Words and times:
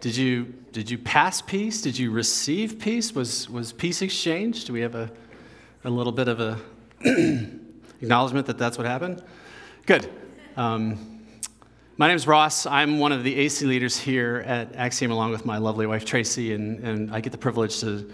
Did 0.00 0.16
you, 0.16 0.54
did 0.70 0.88
you 0.88 0.96
pass 0.96 1.42
peace? 1.42 1.82
Did 1.82 1.98
you 1.98 2.12
receive 2.12 2.78
peace? 2.78 3.12
Was, 3.16 3.50
was 3.50 3.72
peace 3.72 4.00
exchanged? 4.00 4.68
Do 4.68 4.72
we 4.72 4.80
have 4.80 4.94
a, 4.94 5.10
a 5.82 5.90
little 5.90 6.12
bit 6.12 6.28
of 6.28 6.38
a 6.38 6.56
acknowledgement 8.00 8.46
that 8.46 8.58
that's 8.58 8.78
what 8.78 8.86
happened? 8.86 9.24
Good. 9.86 10.08
Um, 10.56 11.24
my 11.96 12.06
name 12.06 12.14
is 12.14 12.28
Ross. 12.28 12.64
I'm 12.64 13.00
one 13.00 13.10
of 13.10 13.24
the 13.24 13.34
AC 13.34 13.66
leaders 13.66 13.98
here 13.98 14.44
at 14.46 14.72
Axiom, 14.76 15.10
along 15.10 15.32
with 15.32 15.44
my 15.44 15.58
lovely 15.58 15.84
wife 15.84 16.04
Tracy, 16.04 16.52
and, 16.52 16.78
and 16.78 17.12
I 17.12 17.20
get 17.20 17.32
the 17.32 17.38
privilege 17.38 17.80
to, 17.80 18.08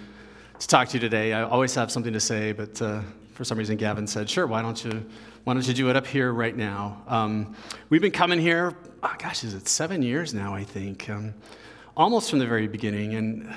to 0.58 0.66
talk 0.66 0.88
to 0.88 0.94
you 0.94 1.00
today. 1.00 1.34
I 1.34 1.42
always 1.42 1.74
have 1.74 1.92
something 1.92 2.14
to 2.14 2.20
say, 2.20 2.52
but 2.52 2.80
uh, 2.80 3.02
for 3.34 3.44
some 3.44 3.58
reason 3.58 3.76
Gavin 3.76 4.06
said, 4.06 4.30
"Sure, 4.30 4.46
why 4.46 4.62
don't 4.62 4.82
you 4.82 5.04
why 5.44 5.52
don't 5.52 5.68
you 5.68 5.74
do 5.74 5.90
it 5.90 5.96
up 5.96 6.06
here 6.06 6.32
right 6.32 6.56
now?" 6.56 7.02
Um, 7.08 7.54
we've 7.90 8.00
been 8.00 8.10
coming 8.10 8.40
here. 8.40 8.74
Oh, 9.02 9.14
gosh, 9.18 9.44
is 9.44 9.52
it 9.52 9.68
seven 9.68 10.00
years 10.00 10.32
now? 10.32 10.54
I 10.54 10.64
think. 10.64 11.10
Um, 11.10 11.34
almost 11.96 12.30
from 12.30 12.40
the 12.40 12.46
very 12.46 12.66
beginning, 12.66 13.14
and 13.14 13.54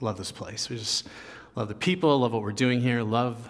love 0.00 0.18
this 0.18 0.32
place. 0.32 0.68
We 0.68 0.76
just 0.76 1.06
love 1.54 1.68
the 1.68 1.74
people, 1.74 2.18
love 2.18 2.32
what 2.32 2.42
we're 2.42 2.52
doing 2.52 2.80
here, 2.80 3.02
love 3.02 3.48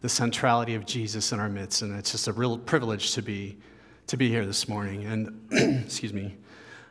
the 0.00 0.08
centrality 0.08 0.74
of 0.74 0.86
Jesus 0.86 1.32
in 1.32 1.40
our 1.40 1.48
midst, 1.48 1.82
and 1.82 1.96
it's 1.98 2.12
just 2.12 2.28
a 2.28 2.32
real 2.32 2.58
privilege 2.58 3.12
to 3.14 3.22
be 3.22 3.56
to 4.06 4.18
be 4.18 4.28
here 4.28 4.44
this 4.44 4.68
morning. 4.68 5.06
And 5.06 5.82
excuse 5.84 6.12
me, 6.12 6.36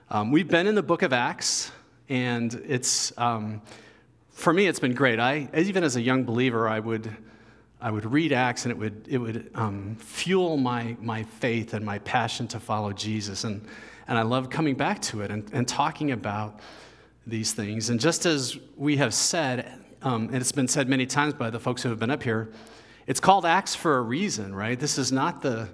um, 0.09 0.31
we've 0.31 0.47
been 0.47 0.65
in 0.65 0.73
the 0.73 0.83
Book 0.83 1.03
of 1.03 1.13
Acts, 1.13 1.71
and 2.09 2.53
it's 2.67 3.17
um, 3.17 3.61
for 4.31 4.51
me 4.51 4.67
it's 4.67 4.79
been 4.79 4.95
great. 4.95 5.19
I 5.19 5.47
even 5.55 5.83
as 5.83 5.95
a 5.95 6.01
young 6.01 6.23
believer, 6.23 6.67
I 6.67 6.79
would. 6.79 7.15
I 7.79 7.91
would 7.91 8.05
read 8.05 8.31
Acts 8.31 8.63
and 8.63 8.71
it 8.71 8.77
would, 8.77 9.05
it 9.09 9.17
would 9.17 9.51
um, 9.55 9.97
fuel 9.99 10.55
my, 10.55 10.95
my 11.01 11.23
faith 11.23 11.73
and 11.73 11.85
my 11.85 11.99
passion 11.99 12.47
to 12.47 12.59
follow 12.61 12.93
Jesus. 12.93 13.43
And 13.43 13.67
and 14.07 14.17
I 14.17 14.23
love 14.23 14.49
coming 14.49 14.75
back 14.75 15.01
to 15.03 15.21
it 15.21 15.31
and, 15.31 15.49
and 15.53 15.67
talking 15.67 16.11
about 16.11 16.59
these 17.25 17.53
things. 17.53 17.89
And 17.89 17.99
just 17.99 18.25
as 18.25 18.57
we 18.75 18.97
have 18.97 19.13
said, 19.13 19.79
um, 20.01 20.27
and 20.27 20.35
it's 20.35 20.51
been 20.51 20.67
said 20.67 20.89
many 20.89 21.05
times 21.05 21.33
by 21.33 21.49
the 21.49 21.59
folks 21.59 21.81
who 21.81 21.89
have 21.89 21.99
been 21.99 22.11
up 22.11 22.23
here, 22.23 22.51
it's 23.07 23.19
called 23.19 23.45
Acts 23.45 23.75
for 23.75 23.97
a 23.97 24.01
reason, 24.01 24.53
right? 24.53 24.79
This 24.79 24.97
is 24.97 25.11
not 25.11 25.41
the, 25.41 25.69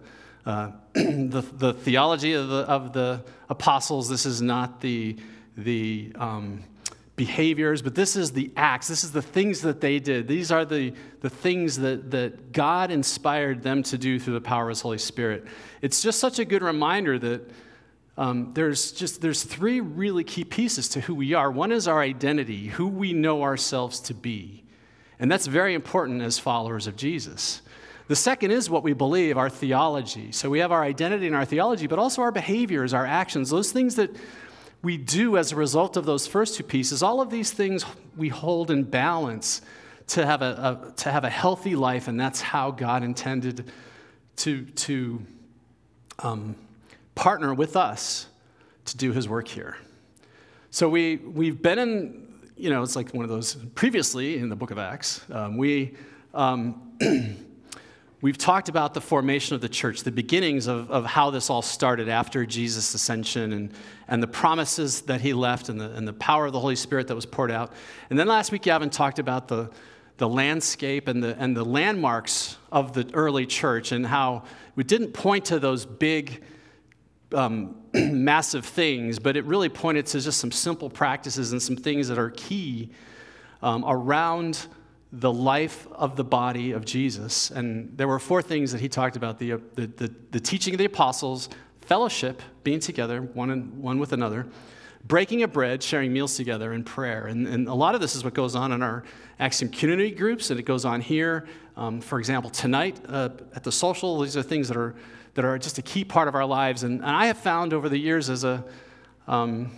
uh, 0.46 0.72
the, 0.94 1.46
the, 1.54 1.74
theology 1.74 2.34
of 2.34 2.50
the, 2.50 2.60
of 2.62 2.94
the 2.94 3.24
apostles. 3.50 4.10
This 4.10 4.26
is 4.26 4.42
not 4.42 4.82
the, 4.82 5.18
the 5.58 6.12
um, 6.16 6.64
behaviors, 7.16 7.82
but 7.82 7.96
this 7.96 8.16
is 8.16 8.32
the 8.32 8.52
acts. 8.56 8.88
This 8.88 9.04
is 9.04 9.12
the 9.12 9.22
things 9.22 9.62
that 9.62 9.82
they 9.82 10.00
did. 10.00 10.28
These 10.28 10.52
are 10.52 10.66
the, 10.66 10.94
the 11.22 11.30
things 11.30 11.78
that, 11.80 12.12
that 12.12 12.52
God 12.52 12.92
inspired 12.92 13.62
them 13.62 13.84
to 13.84 13.98
do 13.98 14.20
through 14.20 14.36
the 14.36 14.42
power 14.42 14.64
of 14.64 14.70
His 14.70 14.82
Holy 14.82 14.98
Spirit. 14.98 15.46
It's 15.82 16.02
just 16.02 16.20
such 16.20 16.40
a 16.40 16.46
good 16.46 16.62
reminder 16.62 17.20
that 17.20 17.50
um, 18.20 18.52
there's 18.54 18.92
just 18.92 19.22
there's 19.22 19.44
three 19.44 19.80
really 19.80 20.26
key 20.26 20.44
pieces 20.44 20.90
to 20.90 21.00
who 21.00 21.16
we 21.16 21.34
are. 21.34 21.50
One 21.50 21.72
is 21.72 21.88
our 21.88 22.02
identity 22.02 22.68
who 22.68 22.86
we 22.86 23.14
know 23.14 23.44
ourselves 23.44 24.02
to 24.02 24.14
be. 24.14 24.66
And 25.20 25.32
that's 25.32 25.48
very 25.48 25.74
important 25.74 26.22
as 26.22 26.38
followers 26.38 26.86
of 26.86 26.98
jesus. 26.98 27.62
The 28.10 28.18
second 28.18 28.52
is 28.52 28.70
what 28.70 28.84
we 28.84 28.92
believe 28.92 29.38
our 29.38 29.50
theology. 29.50 30.34
So 30.34 30.50
we 30.50 30.60
have 30.60 30.74
our 30.74 30.84
identity 30.84 31.28
and 31.28 31.36
our 31.36 31.46
theology 31.46 31.88
but 31.88 31.98
also 31.98 32.22
our 32.22 32.34
behaviors 32.34 32.94
our 32.94 33.06
actions 33.06 33.50
those 33.50 33.72
things 33.72 33.96
that 33.96 34.14
we 34.82 34.98
do 34.98 35.38
as 35.38 35.54
a 35.54 35.56
result 35.56 35.96
of 35.96 36.06
those 36.06 36.28
first 36.28 36.58
two 36.58 36.64
pieces. 36.64 37.02
All 37.02 37.22
of 37.22 37.30
these 37.30 37.52
things 37.54 37.86
we 38.18 38.28
hold 38.28 38.70
in 38.70 38.84
balance 38.84 39.62
to 40.08 40.26
have 40.26 40.42
a, 40.42 40.90
a 40.90 40.92
to 40.98 41.10
have 41.10 41.24
a 41.24 41.30
healthy 41.30 41.76
life 41.78 42.10
and 42.10 42.20
that's 42.20 42.42
how 42.42 42.70
god 42.70 43.02
intended 43.02 43.72
to 44.36 44.66
to 44.66 45.26
um, 46.20 46.56
partner 47.20 47.54
with 47.54 47.76
us 47.76 48.28
to 48.86 48.96
do 48.96 49.12
his 49.12 49.28
work 49.28 49.46
here. 49.46 49.76
So 50.72 50.88
we, 50.88 51.18
we've 51.18 51.62
been 51.62 51.78
in, 51.78 52.28
you 52.56 52.70
know, 52.70 52.82
it's 52.82 52.96
like 52.96 53.14
one 53.14 53.26
of 53.26 53.30
those 53.30 53.56
previously 53.76 54.38
in 54.38 54.48
the 54.48 54.56
book 54.56 54.72
of 54.72 54.78
Acts. 54.78 55.26
Um, 55.30 55.58
we, 55.58 55.96
um, 56.34 56.96
we've 58.22 58.38
talked 58.38 58.70
about 58.70 58.94
the 58.94 59.02
formation 59.02 59.54
of 59.54 59.60
the 59.60 59.68
church, 59.68 60.04
the 60.04 60.14
beginnings 60.14 60.68
of, 60.68 60.90
of 60.90 61.06
how 61.06 61.30
this 61.30 61.50
all 61.50 61.62
started 61.62 62.08
after 62.08 62.46
Jesus' 62.46 62.94
ascension 62.94 63.52
and, 63.52 63.74
and 64.08 64.24
the 64.24 64.28
promises 64.28 65.02
that 65.02 65.20
he 65.20 65.34
left 65.34 65.68
and 65.68 65.78
the, 65.78 65.92
and 65.92 66.08
the 66.08 66.14
power 66.14 66.46
of 66.46 66.54
the 66.54 66.60
Holy 66.62 66.78
Spirit 66.78 67.10
that 67.10 67.16
was 67.16 67.26
poured 67.26 67.52
out. 67.52 67.74
And 68.10 68.18
then 68.18 68.28
last 68.28 68.54
week, 68.54 68.62
Gavin 68.62 68.90
talked 68.90 69.20
about 69.20 69.50
the, 69.50 69.70
the 70.16 70.30
landscape 70.30 71.10
and 71.10 71.22
the, 71.22 71.38
and 71.38 71.54
the 71.54 71.66
landmarks 71.66 72.56
of 72.72 72.94
the 72.94 73.10
early 73.14 73.46
church 73.46 73.92
and 73.92 74.08
how 74.08 74.44
we 74.78 74.86
didn't 74.86 75.12
point 75.12 75.44
to 75.46 75.60
those 75.60 75.86
big 75.86 76.42
um, 77.34 77.76
massive 77.94 78.66
things, 78.66 79.20
but 79.20 79.38
it 79.38 79.46
really 79.46 79.70
pointed 79.70 80.06
to 80.08 80.20
just 80.20 80.40
some 80.40 80.52
simple 80.52 80.90
practices 80.90 81.52
and 81.52 81.62
some 81.62 81.76
things 81.76 82.08
that 82.08 82.18
are 82.18 82.32
key 82.32 82.90
um, 83.62 83.84
around 83.88 84.68
the 85.12 85.32
life 85.32 85.88
of 85.92 86.16
the 86.16 86.24
body 86.24 86.72
of 86.72 86.86
Jesus. 86.86 87.50
And 87.50 87.98
there 87.98 88.08
were 88.08 88.20
four 88.20 88.42
things 88.42 88.72
that 88.72 88.82
he 88.82 88.88
talked 88.88 89.16
about 89.16 89.40
the, 89.40 89.54
uh, 89.54 89.58
the, 89.76 89.88
the, 89.88 90.16
the 90.32 90.40
teaching 90.40 90.74
of 90.74 90.78
the 90.78 90.86
apostles, 90.86 91.50
fellowship, 91.82 92.42
being 92.64 92.80
together, 92.80 93.22
one, 93.22 93.50
and, 93.50 93.82
one 93.82 94.00
with 94.00 94.14
another, 94.14 94.46
breaking 95.08 95.42
of 95.42 95.52
bread, 95.52 95.82
sharing 95.82 96.14
meals 96.14 96.36
together, 96.36 96.74
and 96.74 96.86
prayer. 96.86 97.26
And, 97.26 97.48
and 97.48 97.68
a 97.68 97.74
lot 97.74 97.96
of 97.96 98.02
this 98.02 98.16
is 98.16 98.24
what 98.24 98.36
goes 98.36 98.56
on 98.56 98.72
in 98.72 98.84
our 98.84 99.04
Axiom 99.40 99.72
community 99.72 100.12
groups, 100.12 100.52
and 100.52 100.60
it 100.60 100.64
goes 100.64 100.86
on 100.86 101.02
here. 101.02 101.48
Um, 101.76 102.02
for 102.02 102.20
example, 102.20 102.52
tonight 102.52 103.00
uh, 103.08 103.30
at 103.56 103.64
the 103.64 103.72
social, 103.72 104.20
these 104.20 104.38
are 104.38 104.44
things 104.44 104.68
that 104.68 104.78
are 104.78 104.96
that 105.34 105.46
are 105.46 105.58
just 105.58 105.78
a 105.78 105.82
key 105.82 106.04
part 106.04 106.28
of 106.28 106.36
our 106.36 106.46
lives. 106.46 106.84
And, 106.84 107.02
and 107.02 107.10
I 107.10 107.28
have 107.28 107.38
found 107.38 107.74
over 107.74 107.90
the 107.90 107.98
years 107.98 108.30
as 108.30 108.44
a, 108.44 108.64
um, 109.28 109.72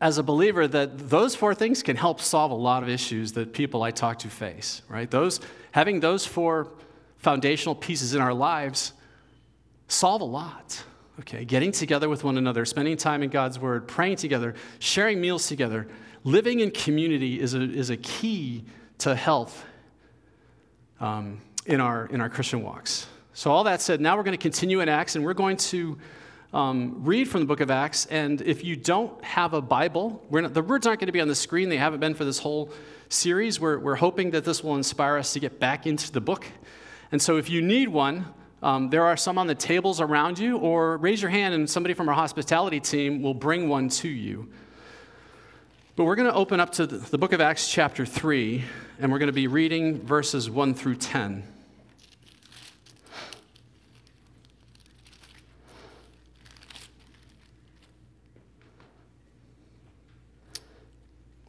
as 0.00 0.18
a 0.18 0.22
believer 0.22 0.66
that 0.66 1.10
those 1.10 1.34
four 1.34 1.54
things 1.54 1.82
can 1.82 1.96
help 1.96 2.20
solve 2.20 2.50
a 2.50 2.56
lot 2.56 2.82
of 2.82 2.88
issues 2.88 3.32
that 3.32 3.52
people 3.52 3.82
I 3.82 3.90
talk 3.90 4.18
to 4.20 4.28
face, 4.28 4.82
right? 4.88 5.10
Those, 5.10 5.40
having 5.70 6.00
those 6.00 6.26
four 6.26 6.68
foundational 7.18 7.74
pieces 7.74 8.14
in 8.14 8.20
our 8.20 8.34
lives 8.34 8.92
solve 9.88 10.20
a 10.20 10.24
lot. 10.24 10.82
Okay, 11.20 11.44
getting 11.44 11.70
together 11.70 12.08
with 12.08 12.24
one 12.24 12.38
another, 12.38 12.64
spending 12.64 12.96
time 12.96 13.22
in 13.22 13.28
God's 13.28 13.58
Word, 13.58 13.86
praying 13.86 14.16
together, 14.16 14.54
sharing 14.78 15.20
meals 15.20 15.46
together, 15.46 15.86
living 16.24 16.60
in 16.60 16.70
community 16.70 17.38
is 17.38 17.54
a, 17.54 17.62
is 17.62 17.90
a 17.90 17.96
key 17.98 18.64
to 18.98 19.14
health 19.14 19.64
um, 21.00 21.40
in, 21.66 21.80
our, 21.80 22.06
in 22.06 22.20
our 22.20 22.30
Christian 22.30 22.62
walks. 22.62 23.06
So, 23.34 23.50
all 23.50 23.64
that 23.64 23.80
said, 23.80 24.00
now 24.00 24.16
we're 24.16 24.24
going 24.24 24.36
to 24.36 24.42
continue 24.42 24.80
in 24.80 24.90
Acts 24.90 25.16
and 25.16 25.24
we're 25.24 25.32
going 25.32 25.56
to 25.56 25.96
um, 26.52 26.96
read 27.02 27.28
from 27.28 27.40
the 27.40 27.46
book 27.46 27.60
of 27.60 27.70
Acts. 27.70 28.04
And 28.06 28.42
if 28.42 28.62
you 28.62 28.76
don't 28.76 29.24
have 29.24 29.54
a 29.54 29.62
Bible, 29.62 30.22
not, 30.30 30.52
the 30.52 30.60
words 30.60 30.86
aren't 30.86 31.00
going 31.00 31.06
to 31.06 31.12
be 31.12 31.20
on 31.20 31.28
the 31.28 31.34
screen. 31.34 31.70
They 31.70 31.78
haven't 31.78 32.00
been 32.00 32.14
for 32.14 32.26
this 32.26 32.38
whole 32.38 32.70
series. 33.08 33.58
We're, 33.58 33.78
we're 33.78 33.94
hoping 33.94 34.32
that 34.32 34.44
this 34.44 34.62
will 34.62 34.76
inspire 34.76 35.16
us 35.16 35.32
to 35.32 35.40
get 35.40 35.58
back 35.58 35.86
into 35.86 36.12
the 36.12 36.20
book. 36.20 36.46
And 37.10 37.22
so, 37.22 37.38
if 37.38 37.48
you 37.48 37.62
need 37.62 37.88
one, 37.88 38.26
um, 38.62 38.90
there 38.90 39.04
are 39.04 39.16
some 39.16 39.38
on 39.38 39.46
the 39.46 39.54
tables 39.54 39.98
around 39.98 40.38
you, 40.38 40.58
or 40.58 40.98
raise 40.98 41.22
your 41.22 41.30
hand 41.30 41.54
and 41.54 41.68
somebody 41.68 41.94
from 41.94 42.10
our 42.10 42.14
hospitality 42.14 42.80
team 42.80 43.22
will 43.22 43.34
bring 43.34 43.66
one 43.66 43.88
to 43.88 44.08
you. 44.08 44.48
But 45.96 46.04
we're 46.04 46.16
going 46.16 46.28
to 46.28 46.34
open 46.34 46.60
up 46.60 46.72
to 46.72 46.86
the, 46.86 46.98
the 46.98 47.18
book 47.18 47.32
of 47.32 47.40
Acts, 47.40 47.70
chapter 47.70 48.04
3, 48.04 48.62
and 49.00 49.10
we're 49.10 49.18
going 49.18 49.28
to 49.28 49.32
be 49.32 49.46
reading 49.46 50.00
verses 50.02 50.50
1 50.50 50.74
through 50.74 50.96
10. 50.96 51.44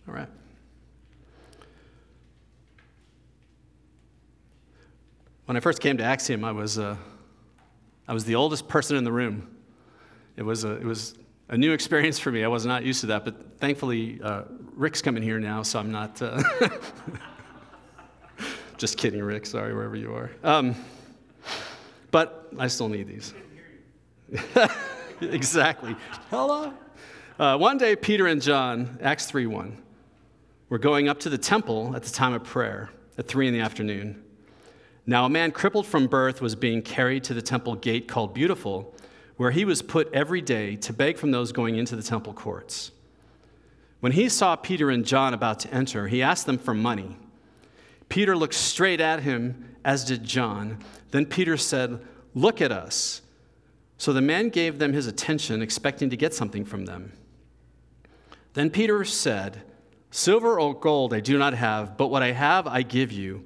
All 0.06 0.14
right. 0.14 0.28
When 5.53 5.58
I 5.58 5.62
first 5.62 5.81
came 5.81 5.98
to 5.98 6.04
Axiom, 6.04 6.44
I 6.44 6.51
was, 6.51 6.80
uh, 6.80 6.95
I 8.07 8.13
was 8.16 8.25
the 8.25 8.33
oldest 8.33 8.68
person 8.68 8.98
in 8.98 9.04
the 9.04 9.12
room. 9.12 9.56
It 10.36 10.42
was, 10.42 10.63
a, 10.63 10.72
it 10.72 10.83
was 10.83 11.13
a 11.48 11.56
new 11.56 11.74
experience 11.74 12.18
for 12.18 12.31
me. 12.31 12.44
I 12.44 12.48
was 12.48 12.66
not 12.66 12.83
used 12.83 13.01
to 13.01 13.06
that, 13.06 13.24
but 13.24 13.60
thankfully, 13.60 14.19
uh, 14.24 14.45
Rick's 14.74 15.04
coming 15.04 15.22
here 15.22 15.39
now, 15.39 15.62
so 15.62 15.78
I'm 15.78 15.92
not. 15.92 16.19
Uh, 16.19 16.42
just 18.78 18.98
kidding, 18.98 19.22
Rick. 19.22 19.45
Sorry, 19.45 19.75
wherever 19.75 19.95
you 19.95 20.16
are. 20.16 20.31
Um, 20.44 20.75
but 22.10 22.51
I 22.57 22.66
still 22.66 22.89
need 22.89 23.07
these. 23.07 23.36
exactly. 25.22 25.95
Hello. 26.31 26.74
Uh, 27.38 27.60
one 27.60 27.78
day, 27.78 27.95
Peter 27.95 28.25
and 28.25 28.42
John, 28.42 28.98
Acts 29.04 29.28
3 29.28 29.45
1 29.45 29.78
were 30.69 30.80
going 30.80 31.10
up 31.10 31.19
to 31.19 31.30
the 31.30 31.38
temple 31.38 31.95
at 31.95 32.01
the 32.01 32.12
time 32.12 32.33
of 32.33 32.44
prayer 32.44 32.89
at 33.19 33.28
three 33.28 33.48
in 33.48 33.54
the 33.54 33.60
afternoon. 33.60 34.24
Now, 35.06 35.26
a 35.26 35.30
man 35.30 35.52
crippled 35.52 35.86
from 35.86 36.08
birth 36.08 36.42
was 36.42 36.56
being 36.56 36.82
carried 36.82 37.24
to 37.26 37.34
the 37.34 37.42
temple 37.42 37.76
gate 37.76 38.08
called 38.08 38.34
Beautiful, 38.34 38.96
where 39.36 39.52
he 39.52 39.66
was 39.66 39.82
put 39.82 40.14
every 40.14 40.42
day 40.42 40.76
to 40.78 40.94
beg 40.94 41.18
from 41.18 41.32
those 41.32 41.52
going 41.52 41.76
into 41.76 41.96
the 41.96 42.04
temple 42.04 42.34
courts. 42.34 42.92
When 44.00 44.14
he 44.14 44.30
saw 44.30 44.56
Peter 44.56 44.90
and 44.90 45.06
John 45.06 45.34
about 45.34 45.60
to 45.62 45.74
enter, 45.74 46.08
he 46.08 46.22
asked 46.22 46.46
them 46.46 46.58
for 46.58 46.74
money. 46.74 47.18
Peter 48.10 48.36
looked 48.36 48.54
straight 48.54 49.02
at 49.02 49.22
him, 49.22 49.76
as 49.84 50.06
did 50.06 50.24
John. 50.24 50.78
Then 51.12 51.26
Peter 51.26 51.58
said, 51.58 52.00
Look 52.36 52.62
at 52.62 52.72
us. 52.72 53.22
So 53.98 54.12
the 54.12 54.22
man 54.22 54.50
gave 54.50 54.80
them 54.80 54.94
his 54.94 55.08
attention, 55.08 55.62
expecting 55.62 56.10
to 56.10 56.18
get 56.18 56.34
something 56.34 56.66
from 56.66 56.86
them. 56.86 57.14
Then 58.54 58.70
Peter 58.70 59.04
said, 59.06 59.64
Silver 60.12 60.60
or 60.60 60.74
gold 60.74 61.14
I 61.14 61.20
do 61.20 61.38
not 61.38 61.54
have, 61.54 61.98
but 61.98 62.08
what 62.08 62.22
I 62.22 62.32
have 62.32 62.68
I 62.68 62.82
give 62.82 63.12
you. 63.12 63.46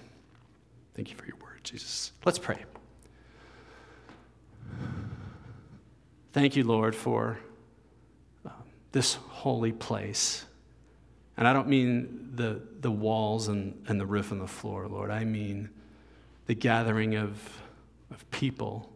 Thank 0.93 1.09
you 1.09 1.15
for 1.15 1.25
your 1.25 1.37
word, 1.37 1.63
Jesus. 1.63 2.11
Let's 2.25 2.39
pray. 2.39 2.63
Thank 6.33 6.55
you, 6.55 6.63
Lord, 6.63 6.95
for 6.95 7.39
uh, 8.45 8.49
this 8.91 9.15
holy 9.15 9.71
place. 9.71 10.45
And 11.37 11.47
I 11.47 11.53
don't 11.53 11.67
mean 11.67 12.31
the, 12.35 12.61
the 12.79 12.91
walls 12.91 13.47
and, 13.47 13.83
and 13.87 13.99
the 13.99 14.05
roof 14.05 14.31
and 14.31 14.39
the 14.39 14.47
floor, 14.47 14.87
Lord. 14.87 15.11
I 15.11 15.25
mean 15.25 15.69
the 16.45 16.55
gathering 16.55 17.15
of, 17.15 17.61
of 18.11 18.29
people 18.31 18.89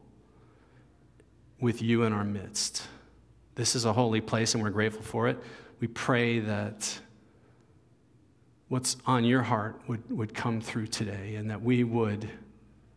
with 1.60 1.82
you 1.82 2.04
in 2.04 2.14
our 2.14 2.24
midst. 2.24 2.88
This 3.56 3.76
is 3.76 3.86
a 3.86 3.94
holy 3.94 4.22
place, 4.22 4.54
and 4.54 4.62
we're 4.62 4.70
grateful 4.70 5.02
for 5.02 5.28
it. 5.28 5.38
We 5.80 5.88
pray 5.88 6.40
that 6.40 7.00
what's 8.70 8.98
on 9.06 9.24
your 9.24 9.42
heart 9.42 9.80
would, 9.88 10.10
would 10.10 10.34
come 10.34 10.62
through 10.62 10.88
today 10.88 11.36
and 11.36 11.50
that 11.50 11.62
we 11.62 11.84
would 11.84 12.30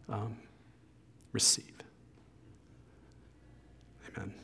um, 0.09 0.37
receive. 1.32 1.65
Amen. 4.17 4.35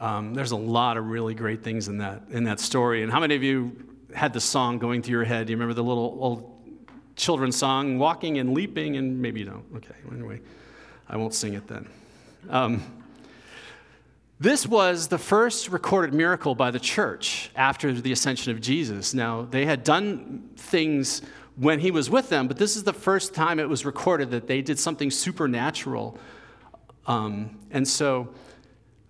Um, 0.00 0.34
there's 0.34 0.50
a 0.50 0.56
lot 0.56 0.96
of 0.96 1.06
really 1.06 1.34
great 1.34 1.62
things 1.62 1.88
in 1.88 1.98
that, 1.98 2.22
in 2.30 2.44
that 2.44 2.60
story. 2.60 3.02
And 3.02 3.10
how 3.10 3.20
many 3.20 3.34
of 3.34 3.42
you 3.42 3.76
had 4.14 4.32
the 4.32 4.40
song 4.40 4.78
going 4.78 5.02
through 5.02 5.12
your 5.12 5.24
head? 5.24 5.46
Do 5.46 5.52
you 5.52 5.56
remember 5.56 5.74
the 5.74 5.84
little 5.84 6.18
old 6.20 6.54
children's 7.16 7.56
song, 7.56 7.98
walking 7.98 8.38
and 8.38 8.54
leaping, 8.54 8.96
and 8.96 9.20
maybe 9.20 9.40
you 9.40 9.46
don't. 9.46 9.64
Okay, 9.76 9.94
anyway, 10.10 10.40
I 11.08 11.16
won't 11.16 11.34
sing 11.34 11.54
it 11.54 11.66
then. 11.66 11.88
Um, 12.50 13.03
this 14.40 14.66
was 14.66 15.08
the 15.08 15.18
first 15.18 15.68
recorded 15.68 16.12
miracle 16.12 16.54
by 16.54 16.70
the 16.70 16.80
church 16.80 17.50
after 17.54 17.92
the 17.92 18.10
ascension 18.10 18.50
of 18.52 18.60
Jesus. 18.60 19.14
Now, 19.14 19.42
they 19.42 19.64
had 19.64 19.84
done 19.84 20.50
things 20.56 21.22
when 21.56 21.78
he 21.78 21.92
was 21.92 22.10
with 22.10 22.30
them, 22.30 22.48
but 22.48 22.58
this 22.58 22.76
is 22.76 22.82
the 22.82 22.92
first 22.92 23.32
time 23.32 23.60
it 23.60 23.68
was 23.68 23.84
recorded 23.84 24.32
that 24.32 24.48
they 24.48 24.60
did 24.60 24.78
something 24.78 25.10
supernatural. 25.10 26.18
Um, 27.06 27.60
and 27.70 27.86
so 27.86 28.28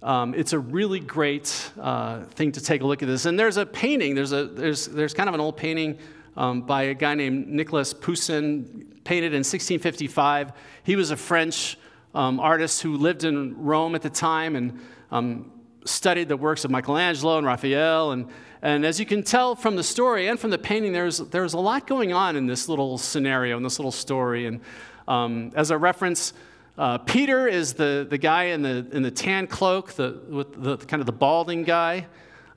um, 0.02 0.34
it's 0.34 0.52
a 0.52 0.58
really 0.58 1.00
great 1.00 1.70
uh, 1.80 2.24
thing 2.24 2.52
to 2.52 2.60
take 2.60 2.82
a 2.82 2.86
look 2.86 3.02
at 3.02 3.08
this. 3.08 3.24
And 3.24 3.38
there's 3.38 3.56
a 3.56 3.64
painting, 3.64 4.14
there's, 4.14 4.32
a, 4.32 4.44
there's, 4.44 4.86
there's 4.86 5.14
kind 5.14 5.30
of 5.30 5.34
an 5.34 5.40
old 5.40 5.56
painting 5.56 5.98
um, 6.36 6.60
by 6.62 6.82
a 6.84 6.94
guy 6.94 7.14
named 7.14 7.48
Nicolas 7.48 7.94
Poussin, 7.94 9.00
painted 9.04 9.32
in 9.32 9.40
1655. 9.40 10.52
He 10.82 10.96
was 10.96 11.10
a 11.10 11.16
French 11.16 11.78
um, 12.14 12.38
artist 12.40 12.82
who 12.82 12.98
lived 12.98 13.24
in 13.24 13.56
Rome 13.56 13.94
at 13.94 14.02
the 14.02 14.10
time 14.10 14.54
and 14.54 14.78
um, 15.14 15.50
studied 15.84 16.28
the 16.28 16.36
works 16.36 16.64
of 16.64 16.70
Michelangelo 16.70 17.38
and 17.38 17.46
Raphael. 17.46 18.10
And, 18.10 18.26
and 18.62 18.84
as 18.84 18.98
you 18.98 19.06
can 19.06 19.22
tell 19.22 19.54
from 19.54 19.76
the 19.76 19.82
story 19.82 20.26
and 20.26 20.38
from 20.38 20.50
the 20.50 20.58
painting, 20.58 20.92
there's, 20.92 21.18
there's 21.18 21.54
a 21.54 21.58
lot 21.58 21.86
going 21.86 22.12
on 22.12 22.34
in 22.36 22.46
this 22.46 22.68
little 22.68 22.98
scenario, 22.98 23.56
in 23.56 23.62
this 23.62 23.78
little 23.78 23.92
story. 23.92 24.46
And 24.46 24.60
um, 25.06 25.52
as 25.54 25.70
a 25.70 25.78
reference, 25.78 26.32
uh, 26.76 26.98
Peter 26.98 27.46
is 27.46 27.74
the, 27.74 28.06
the 28.10 28.18
guy 28.18 28.44
in 28.44 28.62
the, 28.62 28.86
in 28.90 29.02
the 29.02 29.10
tan 29.10 29.46
cloak, 29.46 29.92
the, 29.92 30.20
with 30.28 30.60
the 30.60 30.78
kind 30.78 31.00
of 31.00 31.06
the 31.06 31.12
balding 31.12 31.62
guy. 31.62 32.06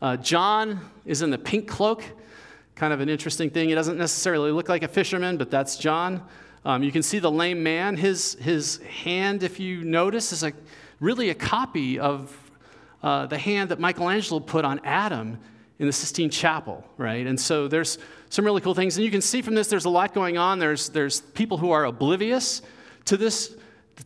Uh, 0.01 0.18
John 0.18 0.80
is 1.06 1.21
in 1.21 1.30
the 1.30 1.38
pink 1.38 1.68
cloak 1.68 2.03
kind 2.74 2.94
of 2.94 3.01
an 3.01 3.10
interesting 3.10 3.50
thing. 3.50 3.69
He 3.69 3.75
doesn't 3.75 3.98
necessarily 3.98 4.51
look 4.51 4.69
like 4.69 4.83
a 4.83 4.88
fisherman, 4.88 5.38
but 5.38 5.51
that's 5.51 5.77
John. 5.77 6.24
Um, 6.63 6.83
you 6.83 6.92
can 6.92 7.03
see 7.03 7.19
the 7.19 7.31
lame 7.31 7.62
man. 7.62 7.98
His, 7.98 8.33
his 8.36 8.77
hand, 8.77 9.42
if 9.42 9.60
you 9.60 9.83
notice, 9.83 10.31
is 10.31 10.44
a, 10.44 10.53
really 11.00 11.30
a 11.30 11.36
copy 11.36 12.00
of 12.00 12.47
uh, 13.07 13.25
the 13.25 13.38
hand 13.38 13.69
that 13.69 13.80
Michelangelo 13.80 14.38
put 14.42 14.65
on 14.65 14.81
Adam 14.83 15.39
in 15.80 15.88
the 15.88 15.94
Sistine 15.94 16.30
Chapel, 16.30 16.83
right? 16.98 17.25
And 17.25 17.39
so 17.39 17.69
there's 17.69 18.00
some 18.30 18.44
really 18.44 18.59
cool 18.59 18.74
things. 18.74 18.98
And 18.98 19.06
you 19.06 19.12
can 19.12 19.21
see 19.21 19.42
from 19.42 19.56
this, 19.56 19.69
there's 19.69 19.86
a 19.86 19.89
lot 19.89 20.13
going 20.13 20.38
on. 20.38 20.59
There's, 20.59 20.89
there's 20.89 21.21
people 21.21 21.57
who 21.57 21.71
are 21.71 21.86
oblivious 21.86 22.62
to 23.06 23.15
this, 23.15 23.56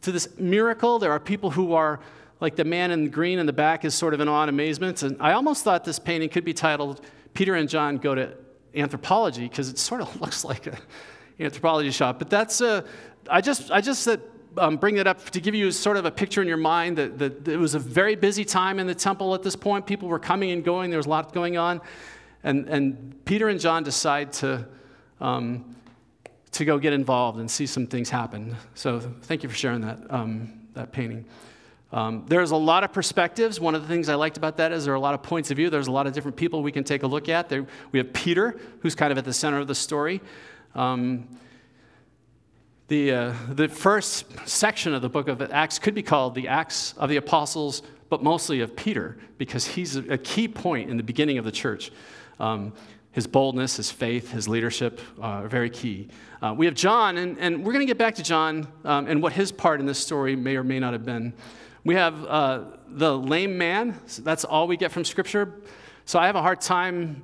to 0.01 0.11
this 0.11 0.37
miracle. 0.37 0.99
There 0.99 1.11
are 1.11 1.19
people 1.19 1.49
who 1.49 1.73
are, 1.73 1.99
like 2.41 2.55
the 2.55 2.63
man 2.63 2.91
in 2.91 3.09
green 3.09 3.39
in 3.39 3.47
the 3.47 3.53
back, 3.53 3.85
is 3.85 3.95
sort 3.95 4.13
of 4.13 4.19
in 4.19 4.27
awe 4.27 4.43
and 4.43 4.49
amazement. 4.49 5.01
And 5.01 5.19
I 5.19 5.31
almost 5.31 5.63
thought 5.63 5.83
this 5.83 5.97
painting 5.97 6.29
could 6.29 6.45
be 6.45 6.53
titled 6.53 7.01
Peter 7.33 7.55
and 7.55 7.67
John 7.67 7.97
Go 7.97 8.13
to 8.13 8.37
Anthropologie 8.75 9.49
because 9.49 9.67
it 9.67 9.79
sort 9.79 10.01
of 10.01 10.21
looks 10.21 10.45
like 10.45 10.67
an 10.67 10.77
Anthropologie 11.39 11.91
shop. 11.91 12.19
But 12.19 12.29
that's, 12.29 12.61
a, 12.61 12.85
I 13.27 13.41
just, 13.41 13.71
I 13.71 13.81
just 13.81 14.03
said, 14.03 14.21
um, 14.57 14.77
bring 14.77 14.95
that 14.95 15.07
up 15.07 15.29
to 15.31 15.39
give 15.39 15.55
you 15.55 15.71
sort 15.71 15.97
of 15.97 16.05
a 16.05 16.11
picture 16.11 16.41
in 16.41 16.47
your 16.47 16.57
mind 16.57 16.97
that, 16.97 17.17
that, 17.19 17.47
it 17.47 17.57
was 17.57 17.75
a 17.75 17.79
very 17.79 18.15
busy 18.15 18.45
time 18.45 18.79
in 18.79 18.87
the 18.87 18.95
temple 18.95 19.33
at 19.33 19.43
this 19.43 19.55
point. 19.55 19.85
People 19.85 20.07
were 20.07 20.19
coming 20.19 20.51
and 20.51 20.63
going, 20.63 20.89
there 20.89 20.97
was 20.99 21.05
a 21.05 21.09
lot 21.09 21.33
going 21.33 21.57
on. 21.57 21.81
And, 22.43 22.67
and 22.67 23.25
Peter 23.25 23.49
and 23.49 23.59
John 23.59 23.83
decide 23.83 24.33
to, 24.33 24.65
um, 25.19 25.75
to 26.51 26.65
go 26.65 26.79
get 26.79 26.93
involved 26.93 27.39
and 27.39 27.49
see 27.49 27.65
some 27.65 27.87
things 27.87 28.09
happen. 28.09 28.55
So 28.73 28.99
thank 28.99 29.43
you 29.43 29.49
for 29.49 29.55
sharing 29.55 29.81
that, 29.81 29.99
um, 30.09 30.67
that 30.73 30.91
painting. 30.91 31.25
Um, 31.93 32.25
there's 32.27 32.51
a 32.51 32.55
lot 32.57 32.83
of 32.83 32.93
perspectives. 32.93 33.59
One 33.59 33.75
of 33.75 33.81
the 33.81 33.87
things 33.87 34.07
I 34.07 34.15
liked 34.15 34.37
about 34.37 34.57
that 34.57 34.71
is 34.71 34.85
there 34.85 34.93
are 34.93 34.97
a 34.97 35.01
lot 35.01 35.13
of 35.13 35.21
points 35.21 35.51
of 35.51 35.57
view. 35.57 35.69
There's 35.69 35.87
a 35.87 35.91
lot 35.91 36.07
of 36.07 36.13
different 36.13 36.37
people 36.37 36.63
we 36.63 36.71
can 36.71 36.85
take 36.85 37.03
a 37.03 37.07
look 37.07 37.27
at. 37.27 37.49
There, 37.49 37.65
we 37.91 37.99
have 37.99 38.13
Peter, 38.13 38.57
who's 38.79 38.95
kind 38.95 39.11
of 39.11 39.17
at 39.17 39.25
the 39.25 39.33
center 39.33 39.59
of 39.59 39.67
the 39.67 39.75
story. 39.75 40.21
Um, 40.73 41.27
the, 42.91 43.09
uh, 43.09 43.33
the 43.47 43.69
first 43.69 44.25
section 44.45 44.93
of 44.93 45.01
the 45.01 45.07
book 45.07 45.29
of 45.29 45.41
Acts 45.41 45.79
could 45.79 45.93
be 45.93 46.03
called 46.03 46.35
the 46.35 46.49
Acts 46.49 46.93
of 46.97 47.07
the 47.07 47.15
Apostles, 47.15 47.83
but 48.09 48.21
mostly 48.21 48.59
of 48.59 48.75
Peter, 48.75 49.17
because 49.37 49.65
he's 49.65 49.95
a, 49.95 50.17
key 50.17 50.45
point 50.45 50.89
in 50.89 50.97
the 50.97 51.03
beginning 51.03 51.37
of 51.37 51.45
the 51.45 51.53
church. 51.53 51.89
Um, 52.37 52.73
his 53.13 53.27
boldness, 53.27 53.77
his 53.77 53.89
faith, 53.89 54.31
his 54.31 54.49
leadership 54.49 54.99
uh, 55.19 55.21
are 55.21 55.47
very 55.47 55.69
key. 55.69 56.09
Uh, 56.41 56.53
we 56.57 56.65
have 56.65 56.75
John, 56.75 57.17
and, 57.17 57.39
and 57.39 57.63
we're 57.63 57.71
going 57.71 57.79
to 57.79 57.89
get 57.89 57.97
back 57.97 58.15
to 58.15 58.23
John 58.23 58.67
um, 58.83 59.07
and 59.07 59.23
what 59.23 59.31
his 59.31 59.53
part 59.53 59.79
in 59.79 59.85
this 59.85 59.97
story 59.97 60.35
may 60.35 60.57
or 60.57 60.63
may 60.65 60.77
not 60.77 60.91
have 60.91 61.05
been. 61.05 61.33
We 61.85 61.95
have 61.95 62.25
uh, 62.25 62.63
the 62.89 63.17
lame 63.17 63.57
man. 63.57 63.97
That's 64.19 64.43
all 64.43 64.67
we 64.67 64.75
get 64.75 64.91
from 64.91 65.05
Scripture. 65.05 65.61
So 66.03 66.19
I 66.19 66.25
have 66.25 66.35
a 66.35 66.41
hard 66.41 66.59
time 66.59 67.23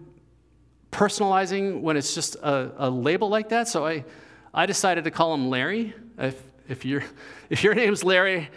personalizing 0.93 1.81
when 1.81 1.97
it's 1.97 2.15
just 2.15 2.35
a, 2.35 2.71
a 2.77 2.89
label 2.89 3.27
like 3.27 3.49
that. 3.49 3.67
So 3.67 3.85
I, 3.85 4.05
I 4.53 4.65
decided 4.65 5.03
to 5.03 5.11
call 5.11 5.33
him 5.33 5.49
Larry. 5.49 5.93
If, 6.17 6.41
if, 6.67 6.85
you 6.85 7.01
if 7.49 7.63
your 7.63 7.73
name's 7.73 8.03
Larry, 8.03 8.49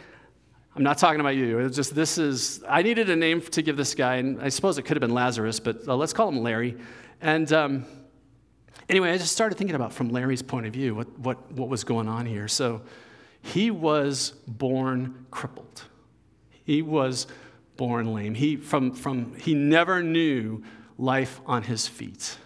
I'm 0.77 0.83
not 0.83 0.99
talking 0.99 1.21
about 1.21 1.37
you. 1.37 1.59
It's 1.59 1.77
just 1.77 1.95
this 1.95 2.17
is, 2.17 2.63
I 2.69 2.83
needed 2.83 3.11
a 3.11 3.17
name 3.17 3.41
to 3.41 3.63
give 3.63 3.77
this 3.77 3.95
guy, 3.95 4.17
and 4.17 4.41
I 4.41 4.49
suppose 4.49 4.79
it 4.79 4.83
could 4.83 4.97
have 4.97 5.01
been 5.01 5.15
Lazarus, 5.15 5.59
but 5.61 5.87
uh, 5.89 5.97
let's 5.97 6.13
call 6.13 6.29
him 6.29 6.43
Larry. 6.43 6.77
And 7.21 7.53
um, 7.53 7.85
anyway, 8.89 9.11
I 9.13 9.19
just 9.19 9.33
started 9.33 9.59
thinking 9.59 9.77
about 9.77 9.93
from 9.93 10.11
Larry's 10.11 10.43
point 10.43 10.67
of 10.67 10.73
view 10.73 10.95
what, 10.95 11.19
what, 11.19 11.53
what 11.53 11.69
was 11.69 11.85
going 11.85 12.09
on 12.09 12.25
here. 12.25 12.49
So 12.49 12.83
he 13.43 13.71
was 13.71 14.31
born 14.47 15.27
crippled. 15.31 15.85
He 16.65 16.83
was 16.83 17.27
born 17.77 18.15
lame. 18.15 18.35
He, 18.35 18.57
from, 18.57 18.93
from, 18.93 19.35
he 19.37 19.55
never 19.55 20.03
knew 20.03 20.63
life 20.99 21.41
on 21.47 21.63
his 21.63 21.89
feet. 21.89 22.37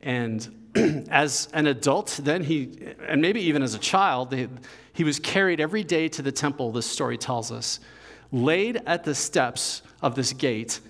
And 0.00 0.65
as 1.10 1.48
an 1.52 1.66
adult, 1.66 2.20
then 2.22 2.42
he, 2.42 2.94
and 3.06 3.20
maybe 3.20 3.40
even 3.40 3.62
as 3.62 3.74
a 3.74 3.78
child, 3.78 4.30
they, 4.30 4.48
he 4.92 5.04
was 5.04 5.18
carried 5.18 5.60
every 5.60 5.84
day 5.84 6.08
to 6.08 6.22
the 6.22 6.32
temple, 6.32 6.72
this 6.72 6.86
story 6.86 7.16
tells 7.16 7.50
us, 7.50 7.80
laid 8.32 8.82
at 8.86 9.04
the 9.04 9.14
steps 9.14 9.82
of 10.02 10.14
this 10.14 10.32
gate, 10.32 10.80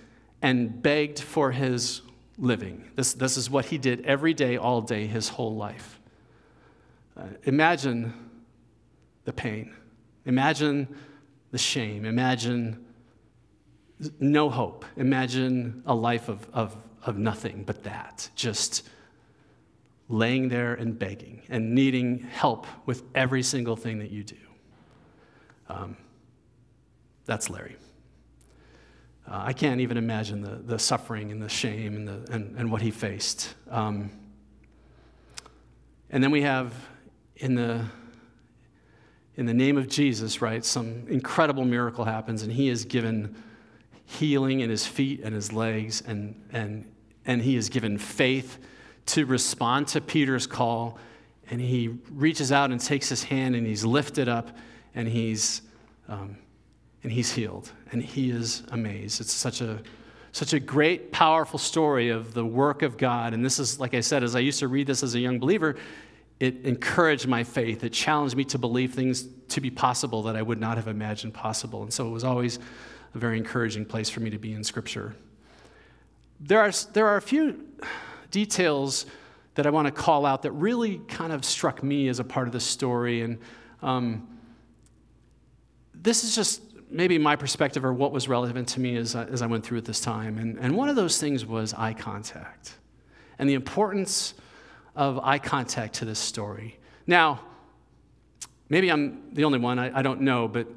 and 0.43 0.83
begged 0.83 1.21
for 1.21 1.53
his 1.53 2.03
living. 2.39 2.85
This, 2.95 3.15
this 3.15 3.37
is 3.37 3.49
what 3.49 3.67
he 3.67 3.79
did 3.79 4.05
every 4.05 4.35
day, 4.35 4.57
all 4.57 4.81
day, 4.81 5.07
his 5.07 5.29
whole 5.29 5.55
life. 5.55 6.01
Uh, 7.17 7.25
imagine 7.45 8.13
the 9.25 9.33
pain. 9.33 9.75
Imagine 10.27 10.89
the 11.51 11.59
shame. 11.59 12.05
Imagine 12.05 12.85
no 14.21 14.51
hope. 14.51 14.85
Imagine 14.97 15.83
a 15.87 15.95
life 15.95 16.29
of, 16.29 16.47
of, 16.53 16.77
of 17.05 17.17
nothing 17.17 17.65
but 17.65 17.83
that. 17.85 18.29
Just 18.35 18.89
laying 20.09 20.49
there 20.49 20.75
and 20.75 20.99
begging 20.99 21.43
and 21.49 21.75
needing 21.75 22.19
help 22.19 22.67
with 22.87 23.03
every 23.15 23.43
single 23.43 23.77
thing 23.77 23.99
that 23.99 24.11
you 24.11 24.23
do. 24.23 24.37
Um, 25.69 25.97
that's 27.25 27.51
Larry. 27.51 27.77
uh, 29.29 29.43
I 29.47 29.53
can't 29.53 29.81
even 29.81 29.97
imagine 29.97 30.43
the, 30.43 30.57
the 30.57 30.79
suffering 30.79 31.33
and 31.33 31.43
the 31.43 31.49
shame 31.49 31.97
and, 31.97 32.09
the, 32.09 32.33
and, 32.33 32.57
and 32.57 32.71
what 32.71 32.83
he 32.83 32.91
faced. 32.91 33.55
Um, 33.69 34.11
and 36.11 36.23
then 36.23 36.31
we 36.31 36.43
have 36.43 36.73
in 37.37 37.55
the 37.55 37.85
in 39.37 39.45
the 39.45 39.53
name 39.53 39.77
of 39.77 39.87
Jesus, 39.87 40.41
right, 40.41 40.65
some 40.65 41.07
incredible 41.09 41.67
miracle 41.67 42.07
happens, 42.07 42.43
and 42.43 42.51
he 42.51 42.71
is 42.71 42.87
given 42.87 43.37
healing 44.07 44.61
in 44.61 44.71
his 44.71 44.87
feet 44.87 45.21
and 45.23 45.35
his 45.35 45.53
legs, 45.53 46.03
and, 46.07 46.43
and, 46.53 46.91
and 47.27 47.43
he 47.43 47.55
is 47.55 47.69
given 47.69 47.99
faith 47.99 48.59
to 49.07 49.25
respond 49.27 49.89
to 49.89 50.01
Peter's 50.01 50.47
call. 50.47 50.99
And 51.51 51.61
he 51.61 51.89
reaches 52.11 52.51
out 52.51 52.71
and 52.71 52.81
takes 52.81 53.09
his 53.09 53.23
hand, 53.23 53.55
and 53.55 53.67
he's 53.67 53.85
lifted 53.85 54.29
up, 54.29 54.51
and 54.95 55.07
he's, 55.07 55.63
um, 56.09 56.37
and 57.03 57.13
he's 57.13 57.33
healed. 57.33 57.71
And 57.93 58.03
he 58.03 58.31
is 58.31 58.65
amazed. 58.73 59.21
It's 59.21 59.33
such 59.33 59.61
a, 59.61 59.81
such 60.33 60.53
a 60.53 60.61
great, 60.61 61.13
powerful 61.13 61.59
story 61.59 62.09
of 62.09 62.35
the 62.35 62.45
work 62.45 62.83
of 62.83 62.99
God. 62.99 63.33
And 63.33 63.45
this 63.45 63.61
is, 63.61 63.79
like 63.79 63.95
I 63.95 64.01
said, 64.01 64.25
as 64.25 64.35
I 64.35 64.41
used 64.41 64.59
to 64.59 64.69
read 64.69 64.89
this 64.89 65.05
as 65.05 65.15
a 65.15 65.21
young 65.21 65.39
believer, 65.39 65.77
it 66.41 66.67
encouraged 66.67 67.29
my 67.29 67.45
faith. 67.45 67.85
It 67.85 67.93
challenged 67.93 68.37
me 68.37 68.45
to 68.47 68.59
believe 68.59 68.93
things 68.93 69.29
to 69.49 69.61
be 69.61 69.71
possible 69.71 70.25
that 70.25 70.37
I 70.37 70.43
would 70.43 70.61
not 70.61 70.77
have 70.77 70.89
imagined 70.89 71.33
possible. 71.33 71.83
And 71.83 71.93
so 71.93 72.07
it 72.07 72.11
was 72.11 72.25
always 72.25 72.59
a 73.15 73.19
very 73.19 73.39
encouraging 73.39 73.85
place 73.87 74.11
for 74.11 74.21
me 74.21 74.31
to 74.31 74.39
be 74.39 74.53
in 74.53 74.65
Scripture. 74.65 75.15
There 76.41 76.61
are, 76.61 76.73
there 76.93 77.07
are 77.07 77.17
a 77.17 77.23
few 77.23 77.65
details 78.37 79.07
that 79.55 79.67
I 79.67 79.71
want 79.71 79.87
to 79.87 79.91
call 79.91 80.27
out 80.27 80.43
that 80.43 80.53
really 80.53 80.99
kind 81.09 81.33
of 81.33 81.43
struck 81.43 81.83
me 81.83 82.09
as 82.09 82.19
a 82.21 82.25
part 82.25 82.47
of 82.47 82.53
the 82.53 82.61
story. 82.61 83.23
And 83.23 83.39
um, 83.81 84.29
this 85.95 86.23
is 86.23 86.37
just 86.37 86.61
maybe 86.91 87.17
my 87.17 87.35
perspective 87.35 87.83
or 87.83 87.95
what 87.95 88.13
was 88.13 88.29
relevant 88.29 88.69
to 88.69 88.81
me 88.81 88.99
as 88.99 89.17
I, 89.17 89.25
as 89.25 89.41
I 89.41 89.47
went 89.47 89.65
through 89.65 89.79
it 89.79 89.87
this 89.87 90.01
time. 90.01 90.37
And, 90.37 90.59
and 90.59 90.77
one 90.77 90.91
of 90.91 90.97
those 90.97 91.19
things 91.19 91.47
was 91.47 91.73
eye 91.73 91.95
contact 91.95 92.75
and 93.39 93.49
the 93.49 93.55
importance 93.55 94.35
of 94.95 95.19
eye 95.21 95.39
contact 95.39 95.95
to 95.95 96.05
this 96.05 96.19
story. 96.19 96.79
Now, 97.07 97.41
maybe 98.69 98.93
I'm 98.93 99.33
the 99.33 99.45
only 99.45 99.59
one, 99.59 99.79
I, 99.79 99.99
I 99.99 100.03
don't 100.03 100.21
know, 100.21 100.47
but 100.47 100.69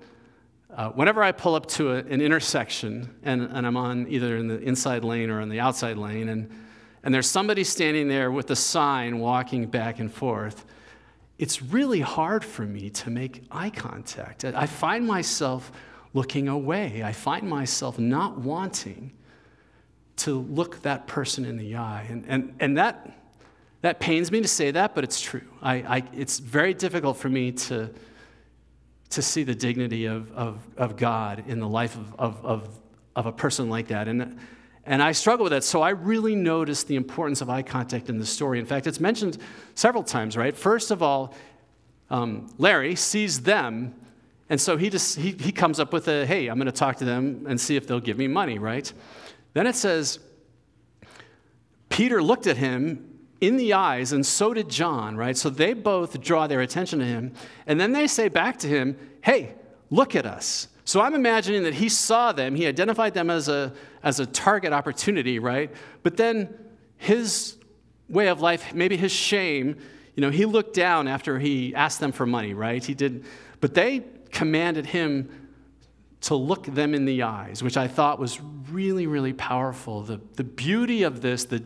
uh, 0.74 0.92
whenever 0.92 1.22
I 1.22 1.34
pull 1.34 1.56
up 1.56 1.66
to 1.72 1.92
a, 1.92 1.96
an 1.96 2.22
intersection 2.22 3.14
and, 3.24 3.42
and 3.52 3.68
I'm 3.68 3.76
on 3.76 4.08
either 4.08 4.38
in 4.38 4.48
the 4.48 4.60
inside 4.62 5.04
lane 5.04 5.30
or 5.30 5.42
in 5.42 5.50
the 5.50 5.60
outside 5.60 5.98
lane, 5.98 6.30
and, 6.30 6.50
and 7.04 7.14
there's 7.14 7.28
somebody 7.28 7.64
standing 7.64 8.08
there 8.08 8.32
with 8.32 8.52
a 8.52 8.56
sign 8.56 9.20
walking 9.20 9.68
back 9.68 10.00
and 10.00 10.12
forth, 10.12 10.66
it's 11.38 11.62
really 11.62 12.02
hard 12.02 12.44
for 12.44 12.64
me 12.64 12.90
to 12.90 13.10
make 13.10 13.44
eye 13.50 13.70
contact. 13.70 14.44
I 14.44 14.66
find 14.66 15.08
myself 15.08 15.72
looking 16.14 16.50
away. 16.50 17.02
I 17.04 17.14
find 17.14 17.48
myself 17.48 17.98
not 17.98 18.40
wanting 18.40 19.14
to 20.18 20.40
look 20.40 20.82
that 20.82 21.08
person 21.08 21.46
in 21.46 21.56
the 21.56 21.78
eye. 21.78 22.06
And, 22.10 22.26
and, 22.28 22.56
and 22.60 22.78
that, 22.78 23.18
that 23.82 24.02
pains 24.02 24.32
me 24.32 24.42
to 24.42 24.48
say 24.50 24.72
that, 24.72 24.94
but 24.94 25.06
it's 25.06 25.22
true. 25.22 25.48
I, 25.62 25.76
I, 25.76 26.04
it's 26.14 26.40
very 26.40 26.74
difficult 26.74 27.16
for 27.16 27.30
me 27.30 27.54
to, 27.54 27.90
to 29.12 29.22
see 29.22 29.44
the 29.44 29.56
dignity 29.56 30.06
of, 30.08 30.30
of, 30.34 30.60
of 30.76 30.98
God 30.98 31.46
in 31.48 31.62
the 31.62 31.70
life 31.70 31.96
of, 31.96 32.16
of, 32.20 32.46
of, 32.46 32.80
of 33.16 33.26
a 33.28 33.32
person 33.32 33.70
like 33.70 33.88
that. 33.88 34.10
And, 34.10 34.38
and 34.90 35.04
I 35.04 35.12
struggle 35.12 35.44
with 35.44 35.52
that. 35.52 35.64
So 35.64 35.84
I 35.84 35.92
really 35.92 36.36
noticed 36.36 36.88
the 36.88 36.96
importance 36.96 37.42
of 37.42 37.50
eye 37.50 37.62
contact 37.62 38.10
in 38.10 38.18
the 38.18 38.26
story. 38.26 38.58
In 38.58 38.66
fact, 38.66 38.88
it's 38.88 39.00
mentioned 39.00 39.38
several 39.76 40.04
times, 40.04 40.36
right? 40.36 40.58
First 40.58 40.90
of 40.90 41.04
all, 41.04 41.36
um, 42.10 42.52
Larry 42.58 42.96
sees 42.96 43.42
them, 43.42 43.94
and 44.50 44.60
so 44.60 44.78
he, 44.78 44.90
just, 44.90 45.20
he, 45.20 45.32
he 45.34 45.52
comes 45.52 45.80
up 45.80 45.94
with 45.94 46.08
a 46.08 46.26
hey, 46.26 46.48
I'm 46.48 46.58
going 46.58 46.66
to 46.66 46.72
talk 46.72 46.96
to 46.98 47.06
them 47.06 47.46
and 47.48 47.62
see 47.62 47.76
if 47.76 47.86
they'll 47.86 48.00
give 48.00 48.18
me 48.18 48.28
money, 48.28 48.58
right? 48.58 48.92
Then 49.54 49.68
it 49.68 49.76
says, 49.76 50.18
Peter 51.90 52.24
looked 52.24 52.48
at 52.48 52.58
him 52.58 53.20
in 53.42 53.58
the 53.58 53.74
eyes, 53.74 54.12
and 54.12 54.26
so 54.26 54.56
did 54.56 54.70
John, 54.70 55.16
right? 55.16 55.38
So 55.38 55.52
they 55.52 55.74
both 55.74 56.20
draw 56.20 56.48
their 56.48 56.62
attention 56.62 56.98
to 56.98 57.06
him. 57.06 57.34
And 57.68 57.80
then 57.80 57.92
they 57.92 58.08
say 58.08 58.28
back 58.28 58.58
to 58.60 58.68
him, 58.68 58.98
Hey, 59.22 59.54
look 59.92 60.16
at 60.16 60.26
us. 60.26 60.68
So 60.90 61.02
I'm 61.02 61.14
imagining 61.14 61.62
that 61.66 61.76
he 61.76 61.88
saw 61.88 62.32
them, 62.32 62.56
he 62.56 62.66
identified 62.66 63.14
them 63.14 63.30
as 63.30 63.48
a, 63.48 63.72
as 64.02 64.20
a 64.20 64.26
target 64.26 64.74
opportunity, 64.74 65.38
right? 65.38 65.72
But 66.02 66.18
then 66.18 66.52
his 66.98 67.58
way 68.10 68.28
of 68.28 68.42
life, 68.42 68.74
maybe 68.74 68.98
his 68.98 69.12
shame, 69.12 69.78
you 70.16 70.22
know, 70.22 70.32
he 70.32 70.46
looked 70.46 70.74
down 70.74 71.08
after 71.08 71.38
he 71.38 71.76
asked 71.76 72.00
them 72.00 72.12
for 72.12 72.26
money, 72.26 72.56
right? 72.56 72.84
He 72.84 72.96
did, 72.96 73.24
but 73.62 73.76
they 73.76 74.04
commanded 74.32 74.88
him 74.88 75.30
to 76.22 76.34
look 76.34 76.66
them 76.66 76.96
in 76.96 77.06
the 77.06 77.22
eyes, 77.22 77.62
which 77.62 77.78
I 77.78 77.88
thought 77.88 78.18
was 78.18 78.42
really, 78.72 79.06
really 79.06 79.34
powerful. 79.34 80.02
The, 80.02 80.20
the 80.38 80.44
beauty 80.44 81.04
of 81.04 81.22
this, 81.22 81.46
the, 81.46 81.64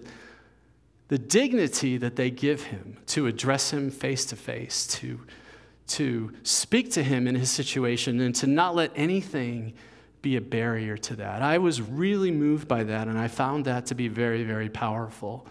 the 1.07 1.17
dignity 1.17 1.95
that 1.95 2.17
they 2.17 2.29
give 2.29 2.63
him 2.63 2.97
to 3.07 3.27
address 3.27 3.71
him 3.71 3.89
face 3.89 4.25
to 4.25 4.35
face, 4.35 4.85
to 4.99 5.21
to 5.85 6.31
speak 6.43 6.91
to 6.91 7.03
him 7.03 7.27
in 7.27 7.35
his 7.35 7.51
situation 7.51 8.19
and 8.21 8.33
to 8.35 8.47
not 8.47 8.75
let 8.75 8.91
anything 8.95 9.73
be 10.21 10.37
a 10.37 10.41
barrier 10.41 10.97
to 10.97 11.15
that. 11.17 11.41
I 11.41 11.57
was 11.57 11.81
really 11.81 12.31
moved 12.31 12.67
by 12.67 12.83
that, 12.85 13.07
and 13.07 13.19
I 13.19 13.27
found 13.27 13.65
that 13.65 13.87
to 13.87 13.95
be 13.95 14.07
very, 14.07 14.43
very 14.43 14.69
powerful. 14.69 15.45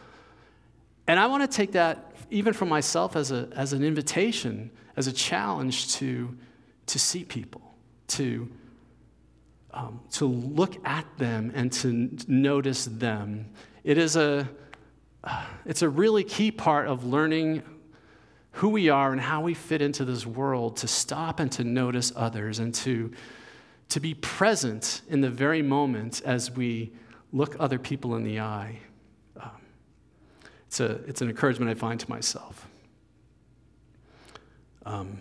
And 1.07 1.21
I 1.21 1.27
want 1.27 1.49
to 1.49 1.57
take 1.57 1.73
that 1.73 2.13
even 2.31 2.55
for 2.55 2.65
myself 2.65 3.15
as, 3.15 3.31
a, 3.31 3.49
as 3.55 3.75
an 3.75 3.85
invitation, 3.85 4.71
as 4.97 5.07
a 5.07 5.13
challenge 5.13 5.93
to, 5.95 6.35
to 6.87 6.99
see 6.99 7.25
people, 7.25 7.75
to, 8.09 8.51
um, 9.73 10.01
to 10.13 10.25
look 10.25 10.77
at 10.87 11.07
them 11.19 11.53
and 11.55 11.71
to 11.73 12.11
notice 12.27 12.87
them. 12.87 13.51
It 13.85 13.99
is 13.99 14.17
a, 14.17 14.49
it's 15.67 15.83
a 15.83 15.89
really 15.89 16.25
key 16.25 16.51
part 16.51 16.89
of 16.89 17.05
learning 17.05 17.63
who 18.53 18.69
we 18.69 18.89
are 18.89 19.13
and 19.13 19.21
how 19.21 19.41
we 19.41 19.55
fit 19.55 19.83
into 19.83 20.05
this 20.05 20.27
world 20.27 20.77
to 20.79 20.89
stop 20.89 21.41
and 21.41 21.51
to 21.53 21.65
notice 21.65 22.13
others 22.15 22.59
and 22.59 22.75
to, 22.75 23.11
to 23.89 24.01
be 24.01 24.15
present 24.15 25.03
in 25.09 25.21
the 25.21 25.31
very 25.31 25.63
moment 25.63 26.23
as 26.25 26.51
we 26.51 26.93
look 27.33 27.57
other 27.59 27.79
people 27.79 28.15
in 28.15 28.25
the 28.25 28.41
eye. 28.41 28.79
Um, 29.41 29.51
it's, 30.67 30.81
a, 30.81 31.01
it's 31.07 31.23
an 31.23 31.29
encouragement 31.29 31.71
I 31.71 31.75
find 31.75 31.99
to 32.01 32.11
myself. 32.11 32.69
Um, 34.85 35.21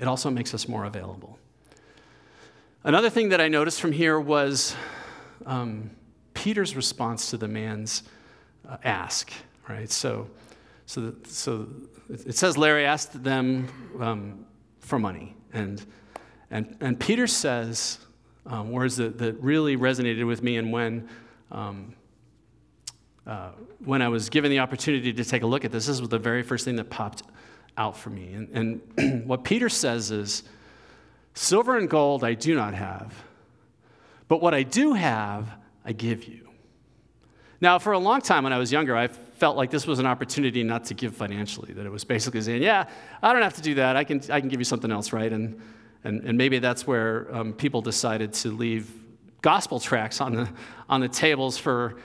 it 0.00 0.06
also 0.06 0.30
makes 0.30 0.54
us 0.54 0.68
more 0.68 0.84
available. 0.84 1.38
Another 2.84 3.10
thing 3.10 3.30
that 3.30 3.40
I 3.40 3.48
noticed 3.48 3.80
from 3.80 3.92
here 3.92 4.20
was 4.20 4.76
um, 5.46 5.90
Peter's 6.34 6.76
response 6.76 7.30
to 7.30 7.36
the 7.36 7.48
man's 7.48 8.02
uh, 8.68 8.76
ask, 8.84 9.32
right? 9.68 9.90
So, 9.90 10.28
so, 10.86 11.14
so 11.24 11.68
it 12.08 12.34
says 12.36 12.58
Larry 12.58 12.84
asked 12.84 13.22
them 13.22 13.68
um, 14.00 14.46
for 14.80 14.98
money. 14.98 15.34
And, 15.52 15.84
and, 16.50 16.76
and 16.80 16.98
Peter 16.98 17.26
says 17.26 17.98
um, 18.46 18.70
words 18.70 18.96
that, 18.96 19.18
that 19.18 19.40
really 19.40 19.76
resonated 19.76 20.26
with 20.26 20.42
me. 20.42 20.56
And 20.56 20.72
when, 20.72 21.08
um, 21.50 21.94
uh, 23.26 23.50
when 23.84 24.02
I 24.02 24.08
was 24.08 24.28
given 24.28 24.50
the 24.50 24.58
opportunity 24.58 25.12
to 25.12 25.24
take 25.24 25.42
a 25.42 25.46
look 25.46 25.64
at 25.64 25.72
this, 25.72 25.86
this 25.86 26.00
was 26.00 26.08
the 26.08 26.18
very 26.18 26.42
first 26.42 26.64
thing 26.64 26.76
that 26.76 26.90
popped 26.90 27.22
out 27.76 27.96
for 27.96 28.10
me. 28.10 28.34
And, 28.34 28.80
and 28.98 29.24
what 29.26 29.44
Peter 29.44 29.68
says 29.68 30.10
is 30.10 30.42
Silver 31.34 31.78
and 31.78 31.88
gold 31.88 32.22
I 32.22 32.34
do 32.34 32.54
not 32.54 32.74
have, 32.74 33.12
but 34.28 34.40
what 34.40 34.54
I 34.54 34.62
do 34.62 34.92
have, 34.92 35.48
I 35.84 35.92
give 35.92 36.24
you. 36.24 36.43
Now, 37.60 37.78
for 37.78 37.92
a 37.92 37.98
long 37.98 38.20
time 38.20 38.44
when 38.44 38.52
I 38.52 38.58
was 38.58 38.72
younger, 38.72 38.96
I 38.96 39.08
felt 39.08 39.56
like 39.56 39.70
this 39.70 39.86
was 39.86 39.98
an 39.98 40.06
opportunity 40.06 40.62
not 40.62 40.84
to 40.86 40.94
give 40.94 41.14
financially, 41.16 41.72
that 41.72 41.86
it 41.86 41.90
was 41.90 42.04
basically 42.04 42.40
saying, 42.40 42.62
yeah, 42.62 42.88
I 43.22 43.32
don't 43.32 43.42
have 43.42 43.54
to 43.54 43.62
do 43.62 43.74
that. 43.74 43.96
I 43.96 44.04
can, 44.04 44.20
I 44.30 44.40
can 44.40 44.48
give 44.48 44.60
you 44.60 44.64
something 44.64 44.90
else, 44.90 45.12
right? 45.12 45.32
And, 45.32 45.60
and, 46.04 46.22
and 46.24 46.36
maybe 46.38 46.58
that's 46.58 46.86
where 46.86 47.34
um, 47.34 47.52
people 47.52 47.80
decided 47.80 48.32
to 48.34 48.50
leave 48.50 48.92
gospel 49.42 49.78
tracts 49.78 50.20
on 50.20 50.34
the, 50.34 50.48
on 50.88 51.00
the 51.00 51.08
tables 51.08 51.58
for, 51.58 51.96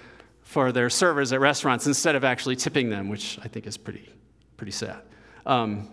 for 0.41 0.72
their 0.72 0.89
servers 0.89 1.32
at 1.34 1.39
restaurants 1.39 1.88
instead 1.88 2.15
of 2.15 2.24
actually 2.24 2.56
tipping 2.56 2.89
them, 2.89 3.10
which 3.10 3.39
I 3.44 3.48
think 3.48 3.65
is 3.65 3.77
pretty, 3.77 4.10
pretty 4.58 4.72
sad. 4.72 5.01
Um, 5.46 5.89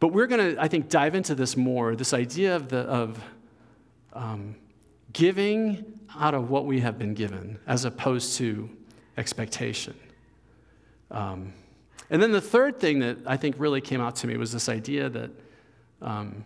but 0.00 0.08
we're 0.08 0.26
going 0.26 0.56
to, 0.56 0.60
I 0.60 0.66
think, 0.66 0.88
dive 0.88 1.14
into 1.14 1.34
this 1.34 1.56
more 1.56 1.94
this 1.94 2.12
idea 2.12 2.56
of, 2.56 2.68
the, 2.68 2.78
of 2.78 3.22
um, 4.12 4.56
giving 5.12 6.00
out 6.18 6.34
of 6.34 6.50
what 6.50 6.66
we 6.66 6.80
have 6.80 6.98
been 6.98 7.14
given 7.14 7.58
as 7.66 7.84
opposed 7.84 8.36
to 8.38 8.68
expectation. 9.16 9.94
Um, 11.10 11.52
and 12.10 12.22
then 12.22 12.32
the 12.32 12.40
third 12.40 12.78
thing 12.78 12.98
that 13.00 13.18
I 13.26 13.36
think 13.36 13.56
really 13.58 13.80
came 13.80 14.00
out 14.00 14.16
to 14.16 14.26
me 14.26 14.36
was 14.36 14.52
this 14.52 14.68
idea 14.68 15.08
that 15.08 15.30
um, 16.00 16.44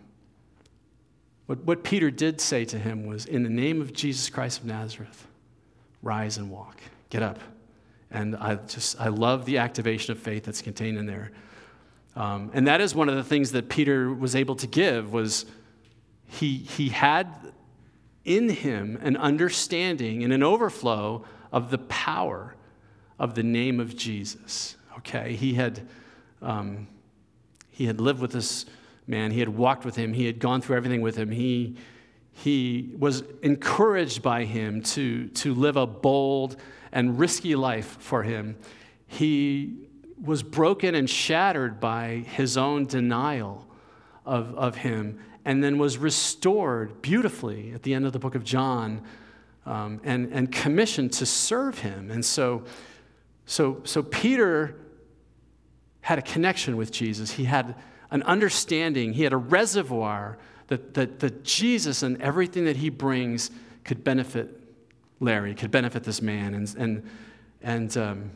what, 1.47 1.59
what 1.63 1.83
Peter 1.83 2.11
did 2.11 2.39
say 2.39 2.65
to 2.65 2.77
him 2.77 3.05
was, 3.05 3.25
In 3.25 3.43
the 3.43 3.49
name 3.49 3.81
of 3.81 3.93
Jesus 3.93 4.29
Christ 4.29 4.59
of 4.59 4.65
Nazareth, 4.65 5.27
rise 6.01 6.37
and 6.37 6.49
walk, 6.49 6.79
get 7.09 7.23
up. 7.23 7.39
And 8.11 8.35
I 8.35 8.55
just, 8.55 8.99
I 9.01 9.07
love 9.07 9.45
the 9.45 9.57
activation 9.57 10.11
of 10.13 10.19
faith 10.19 10.45
that's 10.45 10.61
contained 10.61 10.97
in 10.97 11.05
there. 11.05 11.31
Um, 12.15 12.51
and 12.53 12.67
that 12.67 12.81
is 12.81 12.95
one 12.95 13.09
of 13.09 13.15
the 13.15 13.23
things 13.23 13.51
that 13.51 13.69
Peter 13.69 14.13
was 14.13 14.35
able 14.35 14.55
to 14.55 14.67
give 14.67 15.11
was 15.13 15.45
he, 16.27 16.57
he 16.57 16.89
had 16.89 17.27
in 18.27 18.49
him 18.49 18.99
an 19.01 19.17
understanding 19.17 20.23
and 20.23 20.31
an 20.31 20.43
overflow 20.43 21.25
of 21.51 21.71
the 21.71 21.77
power 21.79 22.55
of 23.17 23.33
the 23.33 23.41
name 23.41 23.79
of 23.79 23.95
Jesus. 23.95 24.75
Okay, 24.97 25.33
he 25.35 25.53
had, 25.53 25.87
um, 26.41 26.87
he 27.71 27.85
had 27.85 27.99
lived 28.01 28.19
with 28.19 28.31
this 28.31 28.65
man, 29.07 29.31
he 29.31 29.39
had 29.39 29.49
walked 29.49 29.85
with 29.85 29.95
him, 29.95 30.13
he 30.13 30.25
had 30.25 30.39
gone 30.39 30.61
through 30.61 30.75
everything 30.75 31.01
with 31.01 31.15
him. 31.15 31.31
He, 31.31 31.77
he 32.33 32.93
was 32.99 33.23
encouraged 33.41 34.21
by 34.21 34.43
him 34.43 34.81
to, 34.83 35.29
to 35.29 35.55
live 35.55 35.77
a 35.77 35.87
bold 35.87 36.57
and 36.91 37.17
risky 37.17 37.55
life 37.55 37.97
for 37.99 38.23
him. 38.23 38.57
He 39.07 39.87
was 40.21 40.43
broken 40.43 40.95
and 40.95 41.09
shattered 41.09 41.79
by 41.79 42.25
his 42.27 42.57
own 42.57 42.85
denial 42.85 43.66
of, 44.27 44.53
of 44.55 44.75
him 44.75 45.19
and 45.45 45.63
then 45.63 45.77
was 45.77 45.97
restored 45.97 47.01
beautifully 47.01 47.71
at 47.73 47.83
the 47.83 47.93
end 47.93 48.05
of 48.05 48.11
the 48.11 48.19
book 48.19 48.35
of 48.35 48.43
John 48.43 49.01
um, 49.65 50.01
and, 50.03 50.31
and 50.33 50.51
commissioned 50.51 51.13
to 51.13 51.25
serve 51.25 51.79
him. 51.79 52.11
And 52.11 52.23
so, 52.23 52.63
so, 53.45 53.81
so 53.85 54.03
Peter 54.03 54.75
had 56.01 56.19
a 56.19 56.21
connection 56.21 56.75
with 56.75 56.91
Jesus. 56.91 57.31
He 57.31 57.45
had 57.45 57.75
an 58.11 58.23
understanding, 58.23 59.13
he 59.13 59.23
had 59.23 59.33
a 59.33 59.37
reservoir 59.37 60.37
that, 60.67 60.93
that, 60.93 61.19
that 61.19 61.43
Jesus 61.43 62.03
and 62.03 62.21
everything 62.21 62.65
that 62.65 62.75
he 62.75 62.89
brings 62.89 63.49
could 63.85 64.03
benefit 64.03 64.61
Larry, 65.21 65.55
could 65.55 65.71
benefit 65.71 66.03
this 66.03 66.21
man. 66.21 66.53
And, 66.53 66.75
and, 66.77 67.09
and, 67.61 67.97
um, 67.97 68.31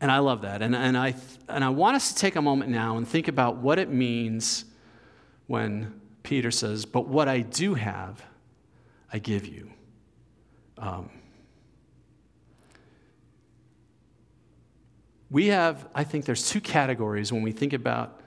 and 0.00 0.10
I 0.10 0.18
love 0.18 0.42
that. 0.42 0.62
And, 0.62 0.76
and, 0.76 0.96
I, 0.96 1.14
and 1.48 1.64
I 1.64 1.70
want 1.70 1.96
us 1.96 2.12
to 2.12 2.18
take 2.18 2.36
a 2.36 2.42
moment 2.42 2.70
now 2.70 2.96
and 2.96 3.06
think 3.06 3.28
about 3.28 3.56
what 3.56 3.78
it 3.78 3.90
means 3.90 4.64
when 5.46 6.00
Peter 6.22 6.50
says, 6.50 6.84
But 6.84 7.08
what 7.08 7.26
I 7.28 7.40
do 7.40 7.74
have, 7.74 8.24
I 9.12 9.18
give 9.18 9.46
you. 9.46 9.70
Um, 10.76 11.10
we 15.30 15.48
have, 15.48 15.88
I 15.94 16.04
think 16.04 16.24
there's 16.24 16.48
two 16.48 16.60
categories 16.60 17.32
when 17.32 17.42
we 17.42 17.52
think 17.52 17.72
about 17.72 18.20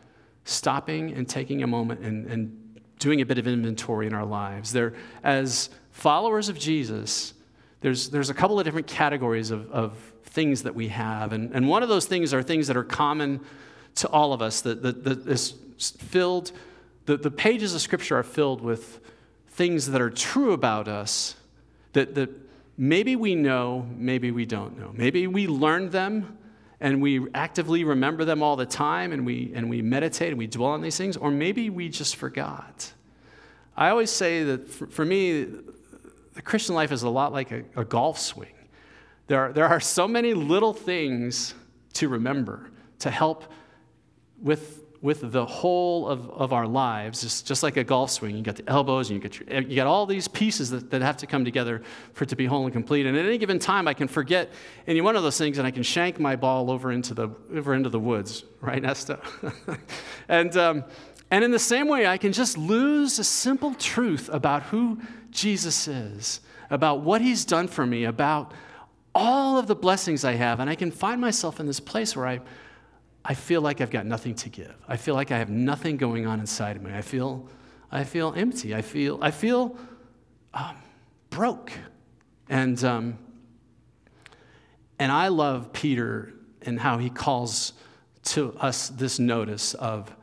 stopping 0.44 1.14
and 1.14 1.28
taking 1.28 1.64
a 1.64 1.68
moment 1.68 2.02
and, 2.02 2.28
and 2.28 2.80
doing 3.00 3.22
a 3.22 3.26
bit 3.26 3.38
of 3.38 3.48
inventory 3.48 4.08
in 4.08 4.14
our 4.14 4.26
lives. 4.26 4.74
There, 4.74 4.94
as 5.24 5.70
followers 5.92 6.50
of 6.50 6.60
Jesus, 6.60 7.34
there's, 7.82 8.10
there's 8.10 8.30
a 8.30 8.34
couple 8.34 8.60
of 8.60 8.66
different 8.66 8.88
categories 8.88 9.52
of, 9.52 9.70
of 9.72 9.98
things 10.24 10.64
that 10.64 10.74
we 10.74 10.88
have. 10.88 11.34
And, 11.34 11.52
and 11.54 11.68
one 11.68 11.84
of 11.84 11.90
those 11.90 12.06
things 12.06 12.34
are 12.34 12.42
things 12.42 12.68
that 12.68 12.78
are 12.78 12.84
common 12.84 13.42
to 13.96 14.08
all 14.08 14.34
of 14.34 14.42
us 14.42 14.62
that, 14.62 14.82
that, 14.84 15.04
that 15.04 15.28
is 15.28 15.56
filled 15.78 16.52
the, 17.06 17.18
the 17.18 17.32
pages 17.32 17.74
of 17.74 17.82
Scripture 17.82 18.18
are 18.18 18.24
filled 18.24 18.62
with 18.62 19.00
things 19.50 19.88
that 19.88 20.02
are 20.02 20.10
true 20.10 20.54
about 20.54 20.88
us 20.88 21.36
that, 21.94 22.16
that 22.16 22.30
maybe 22.78 23.16
we 23.16 23.36
know, 23.36 23.88
maybe 23.96 24.32
we 24.32 24.46
don't 24.46 24.78
know. 24.78 24.92
Maybe 24.94 25.28
we 25.28 25.48
learned 25.48 25.92
them 25.92 26.38
and 26.80 27.02
we 27.02 27.28
actively 27.34 27.84
remember 27.84 28.26
them 28.26 28.42
all 28.42 28.56
the 28.56 28.66
time 28.66 29.12
and 29.12 29.26
we, 29.26 29.52
and 29.54 29.70
we 29.70 29.82
meditate 29.82 30.30
and 30.30 30.38
we 30.38 30.48
dwell 30.48 30.72
on 30.72 30.82
these 30.82 30.98
things, 30.98 31.18
or 31.18 31.32
maybe 31.32 31.70
we 31.70 31.90
just 31.90 32.16
forgot. 32.16 32.92
I 33.76 33.90
always 33.90 34.10
say 34.10 34.44
that 34.44 34.70
for, 34.70 34.88
for 34.88 35.06
me, 35.06 35.48
the 36.34 36.42
Christian 36.42 36.76
life 36.76 36.92
is 36.92 37.04
a 37.04 37.10
lot 37.10 37.34
like 37.34 37.52
a, 37.52 37.64
a 37.76 37.86
golf 37.86 38.20
swing. 38.20 38.54
There 39.28 39.40
are, 39.40 39.54
there 39.54 39.68
are 39.68 39.80
so 39.80 40.08
many 40.08 40.34
little 40.34 40.74
things 40.74 41.54
to 41.94 42.10
remember 42.10 42.72
to 43.00 43.10
help 43.10 43.46
with 44.42 44.82
with 45.02 45.32
the 45.32 45.46
whole 45.46 46.08
of, 46.08 46.30
of 46.30 46.54
our 46.54 46.68
lives, 46.68 47.24
it's 47.24 47.42
just 47.42 47.64
like 47.64 47.76
a 47.76 47.84
golf 47.84 48.12
swing. 48.12 48.38
You 48.38 48.44
got 48.44 48.56
the 48.56 48.70
elbows, 48.70 49.10
and 49.10 49.18
you 49.18 49.30
got, 49.30 49.40
your, 49.40 49.62
you 49.62 49.76
got 49.76 49.88
all 49.88 50.06
these 50.06 50.28
pieces 50.28 50.70
that, 50.70 50.92
that 50.92 51.02
have 51.02 51.18
to 51.18 51.28
come 51.28 51.44
together 51.44 51.82
for 52.14 52.26
it 52.26 52.30
to 52.30 52.36
be 52.36 52.46
whole 52.46 52.66
and 52.66 52.74
complete. 52.74 53.08
And 53.08 53.18
at 53.18 53.26
any 53.26 53.40
given 53.40 53.58
time, 53.58 53.88
I 53.88 53.96
can 53.96 54.08
forget 54.08 54.52
any 54.86 55.02
one 55.02 55.16
of 55.16 55.24
those 55.24 55.40
things, 55.40 55.58
and 55.58 55.66
I 55.66 55.72
can 55.72 55.82
shank 55.82 56.20
my 56.20 56.36
ball 56.36 56.70
over 56.70 56.92
into 56.92 57.16
the, 57.16 57.30
over 57.54 57.74
into 57.74 57.90
the 57.90 58.00
woods, 58.00 58.44
right, 58.62 58.82
Nesta? 58.82 59.20
and, 60.30 60.56
um, 60.56 60.84
and 61.32 61.44
in 61.44 61.50
the 61.50 61.60
same 61.60 61.88
way, 61.88 62.06
I 62.06 62.18
can 62.18 62.34
just 62.34 62.58
lose 62.58 63.18
a 63.18 63.24
simple 63.24 63.74
truth 63.74 64.30
about 64.32 64.64
who 64.64 65.00
Jesus 65.32 65.88
is, 65.88 66.42
about 66.70 67.02
what 67.02 67.22
he's 67.22 67.46
done 67.46 67.68
for 67.68 67.86
me, 67.86 68.04
about 68.04 68.54
all 69.16 69.58
of 69.58 69.66
the 69.66 69.76
blessings 69.76 70.24
I 70.24 70.34
have, 70.34 70.60
and 70.60 70.70
I 70.70 70.76
can 70.76 70.92
find 70.92 71.20
myself 71.20 71.60
in 71.60 71.66
this 71.66 71.80
place 71.80 72.16
where 72.16 72.28
I 72.28 72.42
I 73.24 73.34
feel 73.34 73.62
like 73.62 73.82
I've 73.82 73.92
got 73.92 74.06
nothing 74.06 74.36
to 74.36 74.50
give. 74.50 74.74
I 74.88 74.98
feel 74.98 75.14
like 75.14 75.32
I 75.32 75.38
have 75.38 75.50
nothing 75.50 75.98
going 75.98 76.26
on 76.26 76.40
inside 76.40 76.76
of 76.76 76.82
me. 76.82 76.92
I 76.92 77.02
feel, 77.02 77.48
I 77.92 78.04
feel 78.04 78.34
empty. 78.36 78.74
I 78.74 78.82
feel, 78.82 79.20
I 79.22 79.32
feel 79.32 79.78
um, 80.54 80.78
broke. 81.30 81.72
And, 82.50 82.84
um, 82.84 83.18
and 84.98 85.12
I 85.12 85.28
love 85.28 85.72
Peter 85.72 86.34
and 86.64 86.80
how 86.80 86.98
he 86.98 87.10
calls 87.10 87.74
to 88.24 88.56
us 88.60 88.90
this 88.90 89.20
notice 89.20 89.74
of 89.76 90.14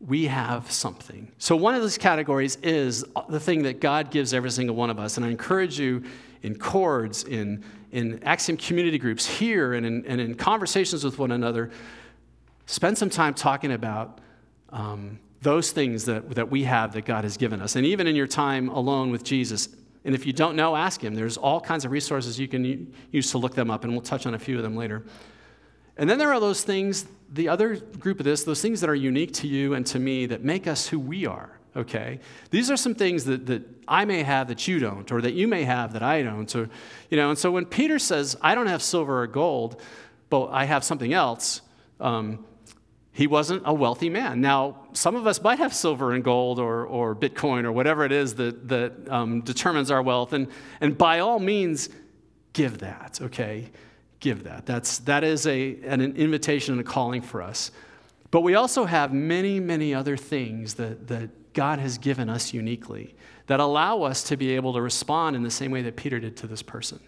we 0.00 0.26
have 0.26 0.70
something. 0.70 1.32
So, 1.38 1.56
one 1.56 1.74
of 1.74 1.82
those 1.82 1.98
categories 1.98 2.56
is 2.62 3.04
the 3.28 3.40
thing 3.40 3.62
that 3.62 3.80
God 3.80 4.10
gives 4.10 4.34
every 4.34 4.50
single 4.50 4.76
one 4.76 4.90
of 4.90 4.98
us. 4.98 5.16
And 5.16 5.24
I 5.24 5.30
encourage 5.30 5.78
you 5.78 6.04
in 6.42 6.58
chords, 6.58 7.24
in 7.24 7.64
in 7.92 8.22
Axiom 8.24 8.58
community 8.58 8.98
groups 8.98 9.26
here 9.26 9.72
and 9.74 9.86
in, 9.86 10.04
and 10.06 10.20
in 10.20 10.34
conversations 10.34 11.04
with 11.04 11.18
one 11.18 11.30
another, 11.30 11.70
spend 12.66 12.98
some 12.98 13.08
time 13.08 13.32
talking 13.32 13.72
about 13.72 14.20
um, 14.70 15.18
those 15.40 15.70
things 15.70 16.04
that, 16.04 16.34
that 16.34 16.50
we 16.50 16.64
have 16.64 16.92
that 16.92 17.04
God 17.04 17.24
has 17.24 17.36
given 17.36 17.62
us. 17.62 17.76
And 17.76 17.86
even 17.86 18.06
in 18.06 18.16
your 18.16 18.26
time 18.26 18.68
alone 18.68 19.10
with 19.10 19.24
Jesus, 19.24 19.68
and 20.04 20.14
if 20.14 20.26
you 20.26 20.32
don't 20.32 20.56
know, 20.56 20.76
ask 20.76 21.02
Him. 21.02 21.14
There's 21.14 21.36
all 21.36 21.60
kinds 21.60 21.84
of 21.84 21.90
resources 21.90 22.38
you 22.38 22.48
can 22.48 22.92
use 23.12 23.30
to 23.30 23.38
look 23.38 23.54
them 23.54 23.70
up, 23.70 23.84
and 23.84 23.92
we'll 23.92 24.02
touch 24.02 24.26
on 24.26 24.34
a 24.34 24.38
few 24.38 24.56
of 24.56 24.62
them 24.62 24.76
later. 24.76 25.04
And 25.96 26.08
then 26.08 26.18
there 26.18 26.32
are 26.32 26.40
those 26.40 26.62
things, 26.62 27.06
the 27.32 27.48
other 27.48 27.76
group 27.76 28.20
of 28.20 28.24
this, 28.24 28.44
those 28.44 28.62
things 28.62 28.80
that 28.80 28.90
are 28.90 28.94
unique 28.94 29.32
to 29.34 29.48
you 29.48 29.74
and 29.74 29.84
to 29.86 29.98
me 29.98 30.26
that 30.26 30.44
make 30.44 30.66
us 30.66 30.88
who 30.88 30.98
we 30.98 31.26
are 31.26 31.56
okay? 31.76 32.18
These 32.50 32.70
are 32.70 32.76
some 32.76 32.94
things 32.94 33.24
that, 33.26 33.46
that 33.46 33.62
I 33.86 34.04
may 34.04 34.22
have 34.22 34.48
that 34.48 34.66
you 34.66 34.78
don't, 34.78 35.10
or 35.12 35.20
that 35.20 35.34
you 35.34 35.46
may 35.46 35.64
have 35.64 35.92
that 35.92 36.02
I 36.02 36.22
don't. 36.22 36.54
Or, 36.56 36.68
you 37.10 37.16
know, 37.16 37.30
and 37.30 37.38
so 37.38 37.50
when 37.50 37.66
Peter 37.66 37.98
says, 37.98 38.36
I 38.40 38.54
don't 38.54 38.66
have 38.66 38.82
silver 38.82 39.22
or 39.22 39.26
gold, 39.26 39.80
but 40.30 40.46
I 40.46 40.64
have 40.64 40.82
something 40.82 41.12
else, 41.12 41.60
um, 42.00 42.44
he 43.12 43.26
wasn't 43.26 43.62
a 43.64 43.72
wealthy 43.72 44.10
man. 44.10 44.40
Now, 44.40 44.86
some 44.92 45.16
of 45.16 45.26
us 45.26 45.42
might 45.42 45.58
have 45.58 45.72
silver 45.72 46.12
and 46.12 46.22
gold 46.22 46.58
or, 46.58 46.84
or 46.84 47.14
Bitcoin 47.14 47.64
or 47.64 47.72
whatever 47.72 48.04
it 48.04 48.12
is 48.12 48.34
that, 48.34 48.68
that 48.68 49.08
um, 49.08 49.40
determines 49.40 49.90
our 49.90 50.02
wealth. 50.02 50.32
And, 50.32 50.48
and 50.80 50.98
by 50.98 51.20
all 51.20 51.38
means, 51.38 51.88
give 52.52 52.78
that, 52.78 53.18
okay? 53.22 53.70
Give 54.20 54.44
that. 54.44 54.66
That's, 54.66 54.98
that 55.00 55.24
is 55.24 55.46
a, 55.46 55.76
an 55.84 56.00
invitation 56.00 56.72
and 56.72 56.80
a 56.80 56.84
calling 56.84 57.22
for 57.22 57.42
us. 57.42 57.70
But 58.30 58.40
we 58.40 58.54
also 58.54 58.84
have 58.84 59.12
many, 59.12 59.60
many 59.60 59.94
other 59.94 60.16
things 60.16 60.74
that, 60.74 61.08
that 61.08 61.52
God 61.52 61.78
has 61.78 61.98
given 61.98 62.28
us 62.28 62.52
uniquely 62.52 63.14
that 63.46 63.60
allow 63.60 64.02
us 64.02 64.24
to 64.24 64.36
be 64.36 64.56
able 64.56 64.72
to 64.74 64.80
respond 64.80 65.36
in 65.36 65.42
the 65.42 65.50
same 65.50 65.70
way 65.70 65.82
that 65.82 65.96
Peter 65.96 66.18
did 66.18 66.36
to 66.38 66.46
this 66.46 66.62
person. 66.62 67.00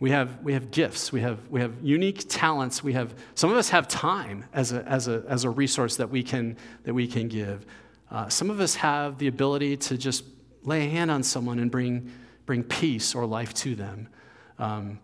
We 0.00 0.10
have, 0.10 0.42
we 0.42 0.52
have 0.52 0.70
gifts, 0.70 1.12
we 1.12 1.20
have, 1.20 1.48
we 1.48 1.60
have 1.60 1.72
unique 1.82 2.26
talents, 2.28 2.84
we 2.84 2.92
have, 2.92 3.14
some 3.34 3.50
of 3.50 3.56
us 3.56 3.70
have 3.70 3.88
time 3.88 4.44
as 4.52 4.72
a, 4.72 4.84
as 4.86 5.08
a, 5.08 5.24
as 5.28 5.44
a 5.44 5.50
resource 5.50 5.96
that 5.96 6.10
we 6.10 6.22
can, 6.22 6.56
that 6.82 6.92
we 6.92 7.06
can 7.06 7.28
give. 7.28 7.64
Uh, 8.10 8.28
some 8.28 8.50
of 8.50 8.60
us 8.60 8.74
have 8.74 9.18
the 9.18 9.28
ability 9.28 9.76
to 9.76 9.96
just 9.96 10.24
lay 10.62 10.86
a 10.86 10.90
hand 10.90 11.10
on 11.10 11.22
someone 11.22 11.58
and 11.58 11.70
bring, 11.70 12.10
bring 12.44 12.62
peace 12.62 13.14
or 13.14 13.24
life 13.24 13.54
to 13.54 13.74
them. 13.74 14.08
Um, 14.58 14.98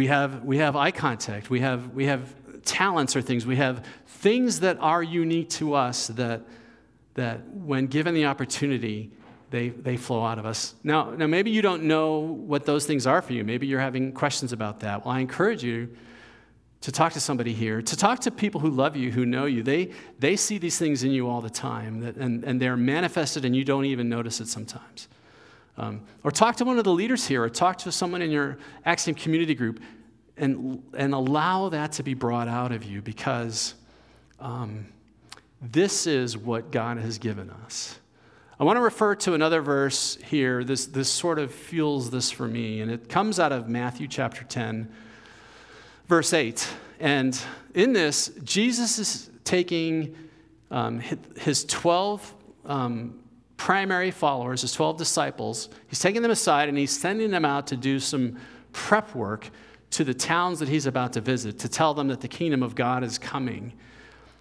we, 0.00 0.06
have, 0.06 0.42
we 0.44 0.56
have 0.56 0.76
eye 0.76 0.92
contact, 0.92 1.50
we 1.50 1.60
have, 1.60 1.92
we 1.92 2.06
have 2.06 2.34
talents 2.64 3.14
or 3.14 3.20
things. 3.20 3.44
We 3.44 3.56
have 3.56 3.84
things 4.06 4.60
that 4.60 4.78
are 4.80 5.02
unique 5.02 5.50
to 5.50 5.74
us 5.74 6.06
that, 6.06 6.40
that 7.16 7.46
when 7.50 7.86
given 7.86 8.14
the 8.14 8.24
opportunity, 8.24 9.10
they, 9.50 9.68
they 9.68 9.98
flow 9.98 10.24
out 10.24 10.38
of 10.38 10.46
us. 10.46 10.74
Now, 10.82 11.10
now, 11.10 11.26
maybe 11.26 11.50
you 11.50 11.60
don't 11.60 11.82
know 11.82 12.20
what 12.20 12.64
those 12.64 12.86
things 12.86 13.06
are 13.06 13.20
for 13.20 13.34
you. 13.34 13.44
Maybe 13.44 13.66
you're 13.66 13.78
having 13.78 14.12
questions 14.12 14.54
about 14.54 14.80
that. 14.80 15.04
Well, 15.04 15.14
I 15.14 15.20
encourage 15.20 15.62
you 15.62 15.94
to 16.80 16.90
talk 16.90 17.12
to 17.12 17.20
somebody 17.20 17.52
here, 17.52 17.82
to 17.82 17.94
talk 17.94 18.20
to 18.20 18.30
people 18.30 18.62
who 18.62 18.70
love 18.70 18.96
you, 18.96 19.12
who 19.12 19.26
know 19.26 19.44
you. 19.44 19.62
They, 19.62 19.90
they 20.18 20.34
see 20.34 20.56
these 20.56 20.78
things 20.78 21.04
in 21.04 21.10
you 21.10 21.28
all 21.28 21.42
the 21.42 21.50
time, 21.50 22.00
that, 22.00 22.16
and, 22.16 22.42
and 22.42 22.58
they're 22.58 22.74
manifested 22.74 23.44
and 23.44 23.54
you 23.54 23.66
don't 23.66 23.84
even 23.84 24.08
notice 24.08 24.40
it 24.40 24.48
sometimes. 24.48 25.08
Um, 25.80 26.02
or 26.24 26.30
talk 26.30 26.56
to 26.56 26.66
one 26.66 26.76
of 26.76 26.84
the 26.84 26.92
leaders 26.92 27.26
here, 27.26 27.42
or 27.42 27.48
talk 27.48 27.78
to 27.78 27.90
someone 27.90 28.20
in 28.20 28.30
your 28.30 28.58
Axiom 28.84 29.14
community 29.14 29.54
group 29.54 29.80
and, 30.36 30.82
and 30.92 31.14
allow 31.14 31.70
that 31.70 31.92
to 31.92 32.02
be 32.02 32.12
brought 32.12 32.48
out 32.48 32.70
of 32.70 32.84
you 32.84 33.00
because 33.00 33.74
um, 34.40 34.86
this 35.62 36.06
is 36.06 36.36
what 36.36 36.70
God 36.70 36.98
has 36.98 37.16
given 37.16 37.48
us. 37.48 37.98
I 38.58 38.64
want 38.64 38.76
to 38.76 38.82
refer 38.82 39.14
to 39.14 39.32
another 39.32 39.62
verse 39.62 40.18
here. 40.22 40.64
This, 40.64 40.84
this 40.84 41.08
sort 41.08 41.38
of 41.38 41.50
fuels 41.50 42.10
this 42.10 42.30
for 42.30 42.46
me, 42.46 42.82
and 42.82 42.90
it 42.90 43.08
comes 43.08 43.40
out 43.40 43.50
of 43.50 43.66
Matthew 43.66 44.06
chapter 44.06 44.44
10, 44.44 44.86
verse 46.08 46.34
8. 46.34 46.68
And 47.00 47.40
in 47.72 47.94
this, 47.94 48.32
Jesus 48.44 48.98
is 48.98 49.30
taking 49.44 50.14
um, 50.70 51.00
his 51.38 51.64
12 51.64 52.34
um, 52.66 53.18
primary 53.60 54.10
followers, 54.10 54.62
his 54.62 54.72
12 54.72 54.96
disciples, 54.96 55.68
he's 55.86 55.98
taking 55.98 56.22
them 56.22 56.30
aside 56.30 56.70
and 56.70 56.78
he's 56.78 56.98
sending 56.98 57.30
them 57.30 57.44
out 57.44 57.66
to 57.66 57.76
do 57.76 58.00
some 58.00 58.38
prep 58.72 59.14
work 59.14 59.50
to 59.90 60.02
the 60.02 60.14
towns 60.14 60.58
that 60.60 60.66
he's 60.66 60.86
about 60.86 61.12
to 61.12 61.20
visit 61.20 61.58
to 61.58 61.68
tell 61.68 61.92
them 61.92 62.08
that 62.08 62.22
the 62.22 62.26
kingdom 62.26 62.62
of 62.62 62.74
God 62.74 63.04
is 63.04 63.18
coming. 63.18 63.74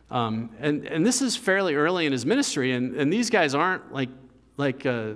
Um, 0.10 0.50
and, 0.62 0.86
and 0.86 1.06
this 1.06 1.22
is 1.22 1.36
fairly 1.36 1.76
early 1.76 2.06
in 2.06 2.14
his 2.14 2.26
ministry, 2.26 2.72
and, 2.72 2.96
and 2.96 3.12
these 3.12 3.30
guys 3.30 3.54
aren't 3.54 3.92
like, 3.92 4.08
like 4.56 4.86
uh, 4.86 5.16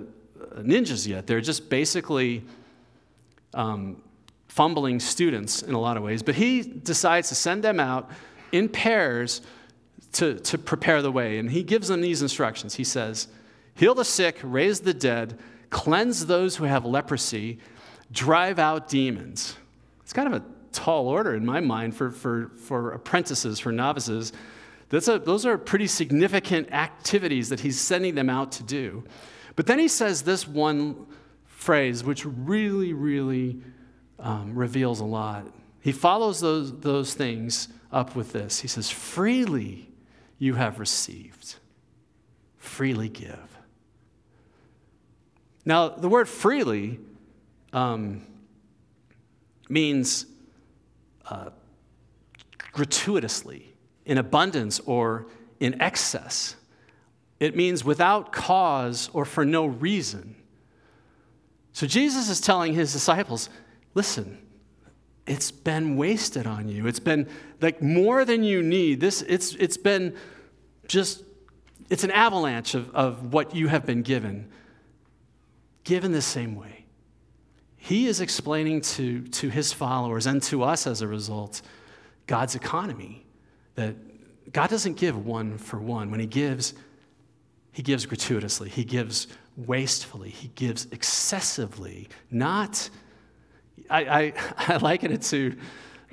ninjas 0.58 1.08
yet. 1.08 1.26
They're 1.26 1.40
just 1.40 1.70
basically 1.70 2.44
um, 3.54 4.02
fumbling 4.48 5.00
students 5.00 5.62
in 5.62 5.72
a 5.72 5.80
lot 5.80 5.96
of 5.96 6.02
ways. 6.02 6.22
But 6.22 6.34
he 6.34 6.60
decides 6.60 7.30
to 7.30 7.34
send 7.34 7.64
them 7.64 7.80
out 7.80 8.10
in 8.52 8.68
pairs 8.68 9.40
to, 10.12 10.34
to 10.40 10.58
prepare 10.58 11.00
the 11.00 11.10
way. 11.10 11.38
And 11.38 11.50
he 11.50 11.62
gives 11.62 11.88
them 11.88 12.02
these 12.02 12.20
instructions. 12.20 12.74
He 12.74 12.84
says, 12.84 13.28
Heal 13.74 13.94
the 13.94 14.04
sick, 14.04 14.38
raise 14.42 14.80
the 14.80 14.94
dead, 14.94 15.38
cleanse 15.70 16.26
those 16.26 16.56
who 16.56 16.64
have 16.64 16.84
leprosy, 16.84 17.58
drive 18.12 18.58
out 18.58 18.88
demons. 18.88 19.56
It's 20.02 20.12
kind 20.12 20.32
of 20.32 20.42
a 20.42 20.44
tall 20.72 21.08
order 21.08 21.34
in 21.34 21.44
my 21.44 21.60
mind 21.60 21.96
for, 21.96 22.10
for, 22.10 22.50
for 22.56 22.92
apprentices, 22.92 23.58
for 23.58 23.72
novices. 23.72 24.32
That's 24.90 25.08
a, 25.08 25.18
those 25.18 25.46
are 25.46 25.58
pretty 25.58 25.86
significant 25.86 26.72
activities 26.72 27.48
that 27.48 27.60
he's 27.60 27.80
sending 27.80 28.14
them 28.14 28.30
out 28.30 28.52
to 28.52 28.62
do. 28.62 29.04
But 29.56 29.66
then 29.66 29.78
he 29.78 29.88
says 29.88 30.22
this 30.22 30.46
one 30.46 31.06
phrase, 31.46 32.04
which 32.04 32.24
really, 32.26 32.92
really 32.92 33.60
um, 34.18 34.54
reveals 34.54 35.00
a 35.00 35.04
lot. 35.04 35.46
He 35.80 35.92
follows 35.92 36.40
those, 36.40 36.78
those 36.80 37.14
things 37.14 37.68
up 37.92 38.14
with 38.14 38.32
this. 38.32 38.60
He 38.60 38.68
says, 38.68 38.90
Freely 38.90 39.88
you 40.38 40.54
have 40.54 40.78
received, 40.78 41.56
freely 42.58 43.08
give. 43.08 43.53
Now, 45.64 45.88
the 45.88 46.08
word 46.08 46.28
freely 46.28 47.00
um, 47.72 48.26
means 49.68 50.26
uh, 51.26 51.50
gratuitously, 52.72 53.72
in 54.04 54.18
abundance, 54.18 54.80
or 54.80 55.26
in 55.60 55.80
excess. 55.80 56.56
It 57.40 57.56
means 57.56 57.84
without 57.84 58.32
cause 58.32 59.10
or 59.12 59.24
for 59.24 59.44
no 59.44 59.66
reason. 59.66 60.36
So 61.72 61.86
Jesus 61.86 62.28
is 62.28 62.40
telling 62.40 62.74
his 62.74 62.92
disciples, 62.92 63.50
listen, 63.94 64.38
it's 65.26 65.50
been 65.50 65.96
wasted 65.96 66.46
on 66.46 66.68
you. 66.68 66.86
It's 66.86 67.00
been 67.00 67.28
like 67.60 67.82
more 67.82 68.24
than 68.24 68.44
you 68.44 68.62
need. 68.62 69.00
This, 69.00 69.22
it's, 69.22 69.54
it's 69.54 69.76
been 69.76 70.14
just, 70.86 71.24
it's 71.88 72.04
an 72.04 72.10
avalanche 72.10 72.74
of, 72.74 72.94
of 72.94 73.32
what 73.32 73.54
you 73.54 73.68
have 73.68 73.86
been 73.86 74.02
given, 74.02 74.50
given 75.84 76.12
the 76.12 76.22
same 76.22 76.54
way. 76.54 76.86
He 77.76 78.06
is 78.06 78.20
explaining 78.20 78.80
to, 78.80 79.22
to 79.22 79.50
his 79.50 79.72
followers 79.72 80.26
and 80.26 80.42
to 80.44 80.62
us 80.62 80.86
as 80.86 81.02
a 81.02 81.08
result 81.08 81.62
God's 82.26 82.54
economy. 82.54 83.26
That 83.74 83.94
God 84.52 84.70
doesn't 84.70 84.96
give 84.96 85.26
one 85.26 85.58
for 85.58 85.78
one. 85.78 86.10
When 86.10 86.20
He 86.20 86.26
gives, 86.26 86.74
He 87.72 87.82
gives 87.82 88.06
gratuitously, 88.06 88.68
He 88.70 88.84
gives 88.84 89.26
wastefully, 89.56 90.30
He 90.30 90.48
gives 90.48 90.86
excessively, 90.92 92.08
not 92.30 92.88
I, 93.90 94.04
I, 94.04 94.32
I 94.74 94.76
liken 94.76 95.12
it 95.12 95.22
to 95.22 95.56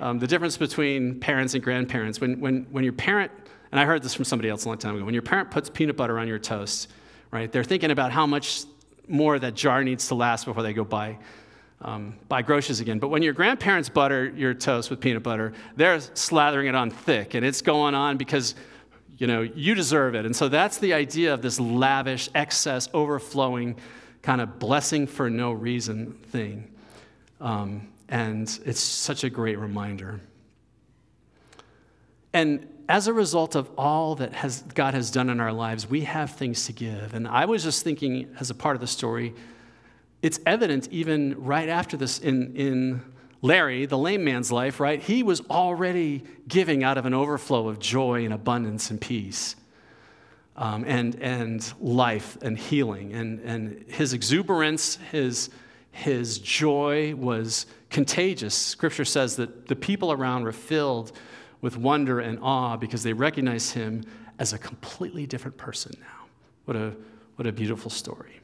um, 0.00 0.18
the 0.18 0.26
difference 0.26 0.56
between 0.56 1.20
parents 1.20 1.54
and 1.54 1.62
grandparents. 1.62 2.20
When, 2.20 2.40
when, 2.40 2.66
when 2.70 2.84
your 2.84 2.92
parent, 2.92 3.30
and 3.70 3.80
I 3.80 3.84
heard 3.84 4.02
this 4.02 4.14
from 4.14 4.24
somebody 4.24 4.48
else 4.48 4.64
a 4.64 4.68
long 4.68 4.78
time 4.78 4.96
ago, 4.96 5.04
when 5.04 5.14
your 5.14 5.22
parent 5.22 5.50
puts 5.50 5.70
peanut 5.70 5.96
butter 5.96 6.18
on 6.18 6.26
your 6.26 6.38
toast, 6.38 6.90
right, 7.30 7.50
they're 7.50 7.64
thinking 7.64 7.90
about 7.90 8.10
how 8.10 8.26
much 8.26 8.64
more 9.08 9.38
that 9.38 9.54
jar 9.54 9.82
needs 9.84 10.08
to 10.08 10.14
last 10.14 10.44
before 10.44 10.62
they 10.62 10.72
go 10.72 10.84
buy, 10.84 11.18
um, 11.80 12.14
buy 12.28 12.42
groceries 12.42 12.80
again. 12.80 12.98
But 12.98 13.08
when 13.08 13.22
your 13.22 13.32
grandparents 13.32 13.88
butter 13.88 14.32
your 14.36 14.54
toast 14.54 14.90
with 14.90 15.00
peanut 15.00 15.22
butter, 15.22 15.52
they're 15.76 15.98
slathering 15.98 16.68
it 16.68 16.74
on 16.74 16.90
thick, 16.90 17.34
and 17.34 17.44
it's 17.44 17.62
going 17.62 17.94
on 17.94 18.16
because 18.16 18.54
you 19.18 19.26
know 19.26 19.42
you 19.42 19.74
deserve 19.74 20.14
it. 20.14 20.24
And 20.24 20.34
so 20.34 20.48
that's 20.48 20.78
the 20.78 20.94
idea 20.94 21.34
of 21.34 21.42
this 21.42 21.58
lavish, 21.58 22.28
excess, 22.34 22.88
overflowing, 22.94 23.76
kind 24.22 24.40
of 24.40 24.58
blessing 24.58 25.06
for 25.06 25.28
no 25.28 25.52
reason 25.52 26.12
thing. 26.12 26.72
Um, 27.40 27.88
and 28.08 28.58
it's 28.64 28.80
such 28.80 29.24
a 29.24 29.30
great 29.30 29.58
reminder. 29.58 30.20
And 32.32 32.66
as 32.88 33.06
a 33.06 33.12
result 33.12 33.54
of 33.54 33.70
all 33.78 34.16
that 34.16 34.32
has, 34.32 34.62
God 34.74 34.94
has 34.94 35.10
done 35.10 35.30
in 35.30 35.40
our 35.40 35.52
lives, 35.52 35.88
we 35.88 36.02
have 36.02 36.32
things 36.32 36.66
to 36.66 36.72
give. 36.72 37.14
And 37.14 37.28
I 37.28 37.44
was 37.44 37.62
just 37.62 37.84
thinking, 37.84 38.34
as 38.40 38.50
a 38.50 38.54
part 38.54 38.74
of 38.76 38.80
the 38.80 38.86
story, 38.86 39.34
it's 40.20 40.38
evident 40.46 40.88
even 40.90 41.42
right 41.42 41.68
after 41.68 41.96
this 41.96 42.18
in, 42.18 42.54
in 42.54 43.02
Larry, 43.40 43.86
the 43.86 43.98
lame 43.98 44.24
man's 44.24 44.52
life, 44.52 44.78
right? 44.78 45.00
He 45.02 45.22
was 45.22 45.40
already 45.50 46.24
giving 46.46 46.84
out 46.84 46.96
of 46.96 47.06
an 47.06 47.14
overflow 47.14 47.68
of 47.68 47.78
joy 47.78 48.24
and 48.24 48.32
abundance 48.32 48.90
and 48.90 49.00
peace. 49.00 49.56
Um, 50.54 50.84
and, 50.86 51.14
and 51.14 51.72
life 51.80 52.36
and 52.42 52.58
healing. 52.58 53.14
And, 53.14 53.40
and 53.40 53.84
his 53.88 54.12
exuberance, 54.12 54.96
his, 55.10 55.48
his 55.92 56.38
joy 56.38 57.14
was 57.14 57.64
contagious. 57.88 58.54
Scripture 58.54 59.06
says 59.06 59.36
that 59.36 59.68
the 59.68 59.74
people 59.74 60.12
around 60.12 60.44
were 60.44 60.52
filled 60.52 61.12
with 61.62 61.78
wonder 61.78 62.20
and 62.20 62.38
awe 62.42 62.76
because 62.76 63.02
they 63.02 63.14
recognize 63.14 63.70
him 63.70 64.04
as 64.38 64.52
a 64.52 64.58
completely 64.58 65.26
different 65.26 65.56
person 65.56 65.92
now. 66.00 66.26
What 66.66 66.76
a, 66.76 66.94
what 67.36 67.46
a 67.46 67.52
beautiful 67.52 67.90
story. 67.90 68.40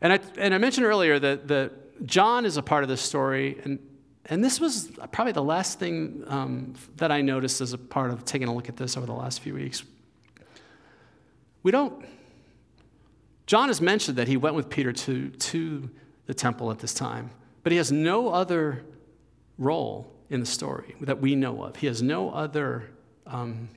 And 0.00 0.12
I, 0.12 0.20
and 0.38 0.54
I 0.54 0.58
mentioned 0.58 0.86
earlier 0.86 1.18
that, 1.18 1.48
that 1.48 2.06
John 2.06 2.46
is 2.46 2.56
a 2.56 2.62
part 2.62 2.84
of 2.84 2.88
this 2.88 3.00
story, 3.00 3.58
and, 3.64 3.80
and 4.26 4.44
this 4.44 4.60
was 4.60 4.92
probably 5.10 5.32
the 5.32 5.42
last 5.42 5.80
thing 5.80 6.22
um, 6.28 6.74
that 6.96 7.10
I 7.10 7.20
noticed 7.20 7.60
as 7.60 7.72
a 7.72 7.78
part 7.78 8.12
of 8.12 8.24
taking 8.24 8.46
a 8.46 8.54
look 8.54 8.68
at 8.68 8.76
this 8.76 8.96
over 8.96 9.06
the 9.06 9.12
last 9.12 9.40
few 9.40 9.54
weeks. 9.54 9.82
We 11.64 11.72
don't 11.72 12.04
John 13.46 13.68
has 13.68 13.80
mentioned 13.80 14.16
that 14.18 14.28
he 14.28 14.36
went 14.36 14.54
with 14.54 14.70
Peter 14.70 14.92
to, 14.92 15.28
to 15.28 15.90
the 16.24 16.34
temple 16.34 16.70
at 16.70 16.78
this 16.78 16.94
time, 16.94 17.30
but 17.62 17.72
he 17.72 17.78
has 17.78 17.90
no 17.92 18.28
other 18.30 18.84
role 19.58 20.10
in 20.32 20.40
the 20.40 20.46
story 20.46 20.96
that 21.02 21.20
we 21.20 21.36
know 21.36 21.62
of. 21.62 21.76
He 21.76 21.86
has 21.86 22.02
no 22.02 22.30
other 22.30 22.88
um, 23.26 23.68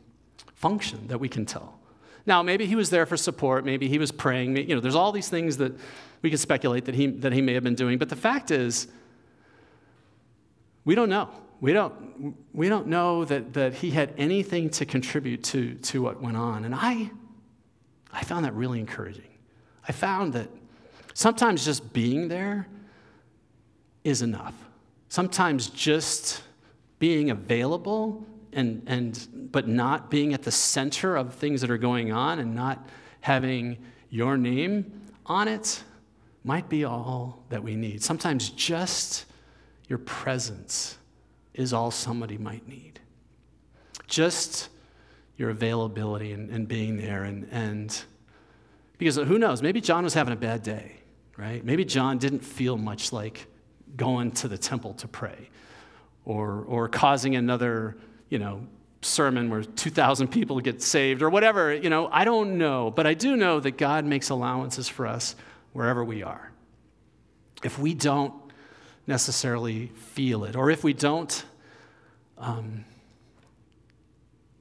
function 0.55 1.07
that 1.07 1.19
we 1.19 1.27
can 1.27 1.45
tell. 1.45 1.77
Now, 2.25 2.41
maybe 2.41 2.65
he 2.65 2.75
was 2.75 2.89
there 2.89 3.05
for 3.05 3.17
support, 3.17 3.65
maybe 3.65 3.87
he 3.87 3.99
was 3.99 4.11
praying, 4.11 4.55
you 4.57 4.73
know, 4.73 4.81
there's 4.81 4.95
all 4.95 5.11
these 5.11 5.29
things 5.29 5.57
that 5.57 5.77
we 6.21 6.29
can 6.29 6.39
speculate 6.39 6.85
that 6.85 6.95
he, 6.95 7.07
that 7.07 7.33
he 7.33 7.41
may 7.41 7.53
have 7.53 7.63
been 7.63 7.75
doing, 7.75 7.99
but 7.99 8.09
the 8.09 8.15
fact 8.15 8.49
is, 8.49 8.87
we 10.85 10.95
don't 10.95 11.09
know. 11.09 11.29
We 11.59 11.73
don't, 11.73 12.35
we 12.53 12.69
don't 12.69 12.87
know 12.87 13.25
that, 13.25 13.53
that 13.53 13.73
he 13.75 13.91
had 13.91 14.13
anything 14.17 14.69
to 14.71 14.85
contribute 14.85 15.43
to, 15.45 15.75
to 15.75 16.01
what 16.01 16.21
went 16.21 16.37
on. 16.37 16.63
And 16.63 16.73
I, 16.73 17.11
I 18.11 18.23
found 18.23 18.45
that 18.45 18.53
really 18.53 18.79
encouraging. 18.79 19.29
I 19.87 19.91
found 19.91 20.33
that 20.33 20.49
sometimes 21.13 21.65
just 21.65 21.91
being 21.93 22.27
there 22.27 22.67
is 24.03 24.21
enough. 24.21 24.53
Sometimes 25.09 25.69
just 25.69 26.43
being 26.99 27.29
available 27.29 28.25
and, 28.53 28.81
and 28.87 29.49
but 29.51 29.67
not 29.67 30.09
being 30.09 30.33
at 30.33 30.43
the 30.43 30.51
center 30.51 31.15
of 31.15 31.33
things 31.35 31.61
that 31.61 31.69
are 31.69 31.77
going 31.77 32.11
on 32.11 32.39
and 32.39 32.55
not 32.55 32.87
having 33.21 33.77
your 34.09 34.37
name 34.37 35.01
on 35.25 35.47
it 35.47 35.83
might 36.43 36.69
be 36.69 36.85
all 36.85 37.43
that 37.49 37.63
we 37.63 37.75
need. 37.75 38.01
Sometimes 38.03 38.49
just 38.49 39.25
your 39.87 39.99
presence 39.99 40.97
is 41.53 41.73
all 41.73 41.91
somebody 41.91 42.37
might 42.37 42.67
need. 42.67 42.99
Just 44.07 44.69
your 45.37 45.49
availability 45.49 46.31
and, 46.31 46.49
and 46.49 46.67
being 46.67 46.97
there 46.97 47.23
and, 47.23 47.47
and 47.51 48.03
because 48.97 49.15
who 49.17 49.37
knows, 49.37 49.61
maybe 49.61 49.81
John 49.81 50.03
was 50.03 50.13
having 50.13 50.33
a 50.33 50.37
bad 50.37 50.63
day, 50.63 50.97
right? 51.37 51.63
Maybe 51.65 51.83
John 51.83 52.17
didn't 52.17 52.39
feel 52.39 52.77
much 52.77 53.11
like 53.11 53.47
going 53.95 54.31
to 54.31 54.47
the 54.47 54.57
temple 54.57 54.93
to 54.95 55.07
pray 55.07 55.49
or, 56.25 56.63
or 56.67 56.87
causing 56.89 57.35
another, 57.35 57.95
you 58.29 58.39
know, 58.39 58.65
sermon 59.01 59.49
where 59.49 59.63
2,000 59.63 60.27
people 60.27 60.59
get 60.59 60.81
saved 60.81 61.21
or 61.21 61.29
whatever. 61.29 61.73
You 61.73 61.89
know, 61.89 62.09
I 62.11 62.25
don't 62.25 62.57
know. 62.57 62.91
But 62.91 63.07
I 63.07 63.13
do 63.13 63.35
know 63.35 63.59
that 63.59 63.77
God 63.77 64.05
makes 64.05 64.29
allowances 64.29 64.89
for 64.89 65.05
us 65.07 65.35
wherever 65.73 66.03
we 66.03 66.23
are. 66.23 66.51
If 67.63 67.79
we 67.79 67.93
don't 67.93 68.33
necessarily 69.07 69.87
feel 69.95 70.43
it, 70.45 70.55
or 70.55 70.71
if 70.71 70.83
we 70.83 70.93
don't 70.93 71.45
um, 72.37 72.85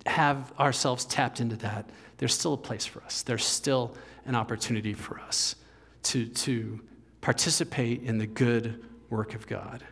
have 0.07 0.53
ourselves 0.59 1.05
tapped 1.05 1.40
into 1.40 1.57
that, 1.57 1.88
there's 2.18 2.35
still 2.35 2.55
a 2.55 2.59
place 2.59 2.85
for 2.85 3.03
us. 3.03 3.23
There's 3.23 3.44
still 3.44 3.94
an 4.27 4.35
opportunity 4.35 4.92
for 4.92 5.18
us 5.20 5.57
to, 6.05 6.27
to 6.27 6.81
participate 7.20 8.03
in 8.03 8.18
the 8.18 8.27
good 8.27 8.85
work 9.14 9.35
of 9.35 9.46
God. 9.46 9.85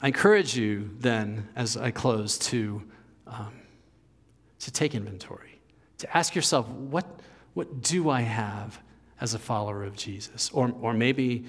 I 0.00 0.08
encourage 0.08 0.56
you 0.56 0.90
then, 1.00 1.48
as 1.56 1.76
I 1.76 1.90
close, 1.90 2.38
to, 2.50 2.82
um, 3.26 3.54
to 4.60 4.70
take 4.70 4.94
inventory, 4.94 5.58
to 5.98 6.16
ask 6.16 6.34
yourself, 6.34 6.68
what, 6.68 7.06
what 7.54 7.82
do 7.82 8.10
I 8.10 8.20
have 8.20 8.78
as 9.20 9.34
a 9.34 9.38
follower 9.38 9.82
of 9.82 9.96
Jesus? 9.96 10.50
Or, 10.52 10.72
or 10.80 10.92
maybe, 10.92 11.46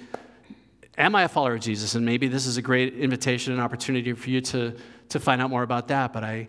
am 0.98 1.14
I 1.14 1.24
a 1.24 1.28
follower 1.28 1.54
of 1.54 1.60
Jesus? 1.60 1.94
And 1.94 2.04
maybe 2.04 2.26
this 2.26 2.46
is 2.46 2.56
a 2.56 2.62
great 2.62 2.94
invitation 2.94 3.52
and 3.52 3.62
opportunity 3.62 4.12
for 4.14 4.30
you 4.30 4.40
to, 4.40 4.74
to 5.10 5.20
find 5.20 5.40
out 5.40 5.50
more 5.50 5.62
about 5.62 5.86
that. 5.88 6.12
But 6.12 6.24
I 6.24 6.48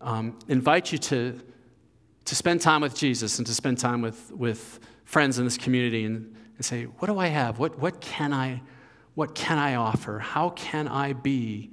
um, 0.00 0.38
invite 0.48 0.92
you 0.92 0.98
to, 0.98 1.38
to 2.24 2.34
spend 2.34 2.60
time 2.60 2.80
with 2.80 2.94
Jesus 2.94 3.38
and 3.38 3.46
to 3.46 3.52
spend 3.52 3.78
time 3.78 4.00
with, 4.00 4.30
with 4.32 4.80
friends 5.04 5.38
in 5.38 5.44
this 5.44 5.58
community 5.58 6.04
and, 6.04 6.34
and 6.56 6.64
say, 6.64 6.84
what 6.84 7.08
do 7.08 7.18
I 7.18 7.28
have? 7.28 7.58
What, 7.58 7.78
what, 7.78 8.00
can 8.00 8.32
I, 8.32 8.62
what 9.14 9.34
can 9.34 9.58
I 9.58 9.74
offer? 9.74 10.18
How 10.18 10.50
can 10.50 10.88
I 10.88 11.12
be 11.12 11.70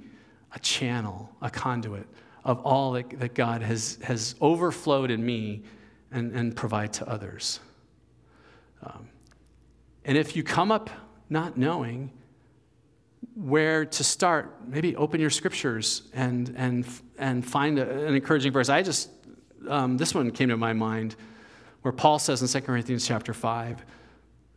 a 0.54 0.58
channel, 0.58 1.30
a 1.40 1.50
conduit 1.50 2.06
of 2.44 2.60
all 2.60 2.92
that, 2.92 3.18
that 3.20 3.34
God 3.34 3.62
has, 3.62 3.98
has 4.02 4.34
overflowed 4.40 5.10
in 5.10 5.24
me 5.24 5.62
and, 6.10 6.32
and 6.32 6.56
provide 6.56 6.92
to 6.94 7.08
others? 7.08 7.60
Um, 8.82 9.08
and 10.04 10.16
if 10.16 10.34
you 10.34 10.42
come 10.42 10.72
up 10.72 10.90
not 11.28 11.56
knowing 11.56 12.10
where 13.34 13.84
to 13.84 14.04
start, 14.04 14.66
maybe 14.66 14.96
open 14.96 15.20
your 15.20 15.30
scriptures 15.30 16.02
and, 16.12 16.52
and, 16.56 16.86
and 17.18 17.46
find 17.46 17.78
a, 17.78 18.06
an 18.06 18.14
encouraging 18.14 18.52
verse. 18.52 18.68
I 18.68 18.82
just, 18.82 19.10
um, 19.68 19.96
this 19.96 20.14
one 20.14 20.30
came 20.30 20.48
to 20.48 20.56
my 20.56 20.72
mind 20.72 21.16
where 21.82 21.92
Paul 21.92 22.18
says 22.18 22.42
in 22.42 22.48
2 22.48 22.66
Corinthians 22.66 23.06
chapter 23.06 23.32
5, 23.32 23.84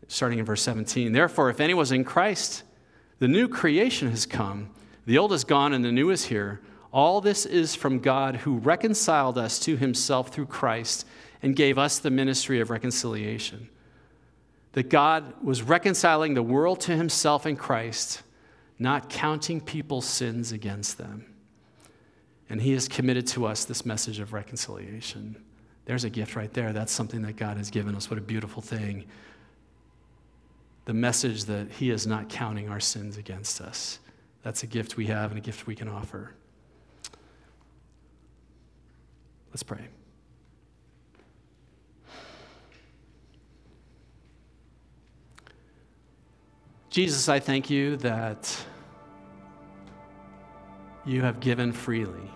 starting 0.08 0.39
in 0.39 0.46
verse 0.46 0.62
17, 0.62 1.12
Therefore, 1.12 1.50
if 1.50 1.60
anyone 1.60 1.80
was 1.80 1.92
in 1.92 2.04
Christ, 2.04 2.63
the 3.20 3.28
new 3.28 3.48
creation 3.48 4.10
has 4.10 4.26
come, 4.26 4.70
the 5.06 5.18
old 5.18 5.34
is 5.34 5.44
gone 5.44 5.74
and 5.74 5.84
the 5.84 5.92
new 5.92 6.10
is 6.10 6.26
here. 6.26 6.62
All 6.92 7.22
this 7.22 7.46
is 7.46 7.76
from 7.76 8.00
God 8.00 8.38
who 8.38 8.58
reconciled 8.58 9.38
us 9.38 9.60
to 9.60 9.78
himself 9.78 10.30
through 10.30 10.46
Christ 10.46 11.06
and 11.42 11.56
gave 11.56 11.78
us 11.78 12.00
the 12.00 12.12
ministry 12.12 12.60
of 12.60 12.70
reconciliation 12.70 13.70
that 14.74 14.89
God 14.89 15.34
was 15.44 15.62
reconciling 15.62 16.34
the 16.34 16.44
world 16.44 16.82
to 16.82 16.96
himself 16.96 17.46
in 17.46 17.56
Christ, 17.56 18.24
not 18.78 19.10
counting 19.10 19.62
people's 19.62 20.06
sins 20.06 20.52
against 20.52 20.98
them. 20.98 21.26
And 22.50 22.62
he 22.62 22.74
has 22.74 22.88
committed 22.88 23.26
to 23.28 23.46
us 23.46 23.66
this 23.66 23.86
message 23.86 24.20
of 24.20 24.34
reconciliation. 24.34 25.42
There's 25.86 26.04
a 26.04 26.10
gift 26.10 26.36
right 26.36 26.52
there. 26.54 26.74
That's 26.74 26.92
something 26.92 27.22
that 27.22 27.36
God 27.36 27.58
has 27.58 27.70
given 27.70 27.96
us. 27.96 28.10
What 28.10 28.18
a 28.18 28.22
beautiful 28.22 28.62
thing. 28.62 29.06
The 30.86 30.93
message 30.93 31.46
that 31.46 31.72
he 31.72 31.91
is 31.91 32.06
not 32.06 32.30
counting 32.30 32.69
our 32.69 32.80
sins 32.80 33.17
against 33.17 33.62
us. 33.62 34.00
That's 34.43 34.63
a 34.63 34.67
gift 34.67 34.98
we 34.98 35.08
have 35.08 35.32
and 35.32 35.38
a 35.38 35.41
gift 35.41 35.65
we 35.65 35.76
can 35.76 35.88
offer. 35.88 36.34
Let's 39.52 39.63
pray. 39.63 39.88
Jesus, 46.89 47.28
I 47.28 47.39
thank 47.39 47.69
you 47.69 47.98
that 47.98 48.56
you 51.06 51.22
have 51.22 51.39
given 51.39 51.72
freely, 51.72 52.32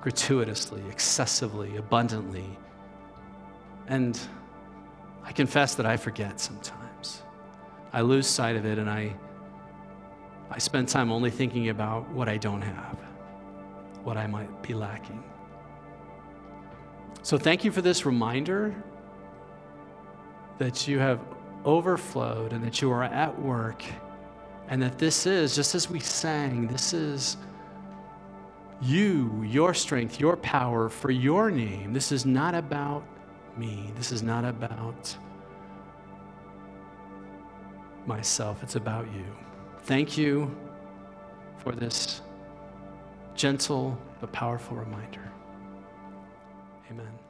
gratuitously, 0.00 0.82
excessively, 0.90 1.76
abundantly. 1.76 2.44
And 3.86 4.18
I 5.24 5.32
confess 5.32 5.74
that 5.76 5.86
I 5.86 5.96
forget 5.96 6.40
sometimes. 6.40 6.85
I 7.92 8.00
lose 8.02 8.26
sight 8.26 8.56
of 8.56 8.64
it 8.64 8.78
and 8.78 8.88
I, 8.90 9.14
I 10.50 10.58
spend 10.58 10.88
time 10.88 11.10
only 11.10 11.30
thinking 11.30 11.68
about 11.70 12.08
what 12.10 12.28
I 12.28 12.36
don't 12.36 12.62
have, 12.62 12.98
what 14.04 14.16
I 14.16 14.26
might 14.26 14.62
be 14.62 14.74
lacking. 14.74 15.22
So 17.22 17.36
thank 17.38 17.64
you 17.64 17.72
for 17.72 17.82
this 17.82 18.06
reminder 18.06 18.74
that 20.58 20.86
you 20.86 20.98
have 20.98 21.20
overflowed 21.64 22.52
and 22.52 22.64
that 22.64 22.80
you 22.80 22.90
are 22.90 23.02
at 23.02 23.36
work, 23.40 23.82
and 24.68 24.80
that 24.82 24.98
this 24.98 25.26
is, 25.26 25.54
just 25.54 25.74
as 25.74 25.90
we 25.90 25.98
sang, 26.00 26.68
this 26.68 26.92
is 26.92 27.36
you, 28.80 29.42
your 29.42 29.74
strength, 29.74 30.20
your 30.20 30.36
power 30.36 30.88
for 30.88 31.10
your 31.10 31.50
name. 31.50 31.92
This 31.92 32.12
is 32.12 32.24
not 32.24 32.54
about 32.54 33.02
me. 33.56 33.90
This 33.96 34.12
is 34.12 34.22
not 34.22 34.44
about 34.44 35.16
myself. 38.06 38.62
It's 38.62 38.76
about 38.76 39.06
you. 39.12 39.24
Thank 39.82 40.16
you 40.18 40.54
for 41.58 41.72
this 41.72 42.22
gentle 43.34 43.98
but 44.20 44.32
powerful 44.32 44.76
reminder. 44.76 45.30
Amen. 46.90 47.25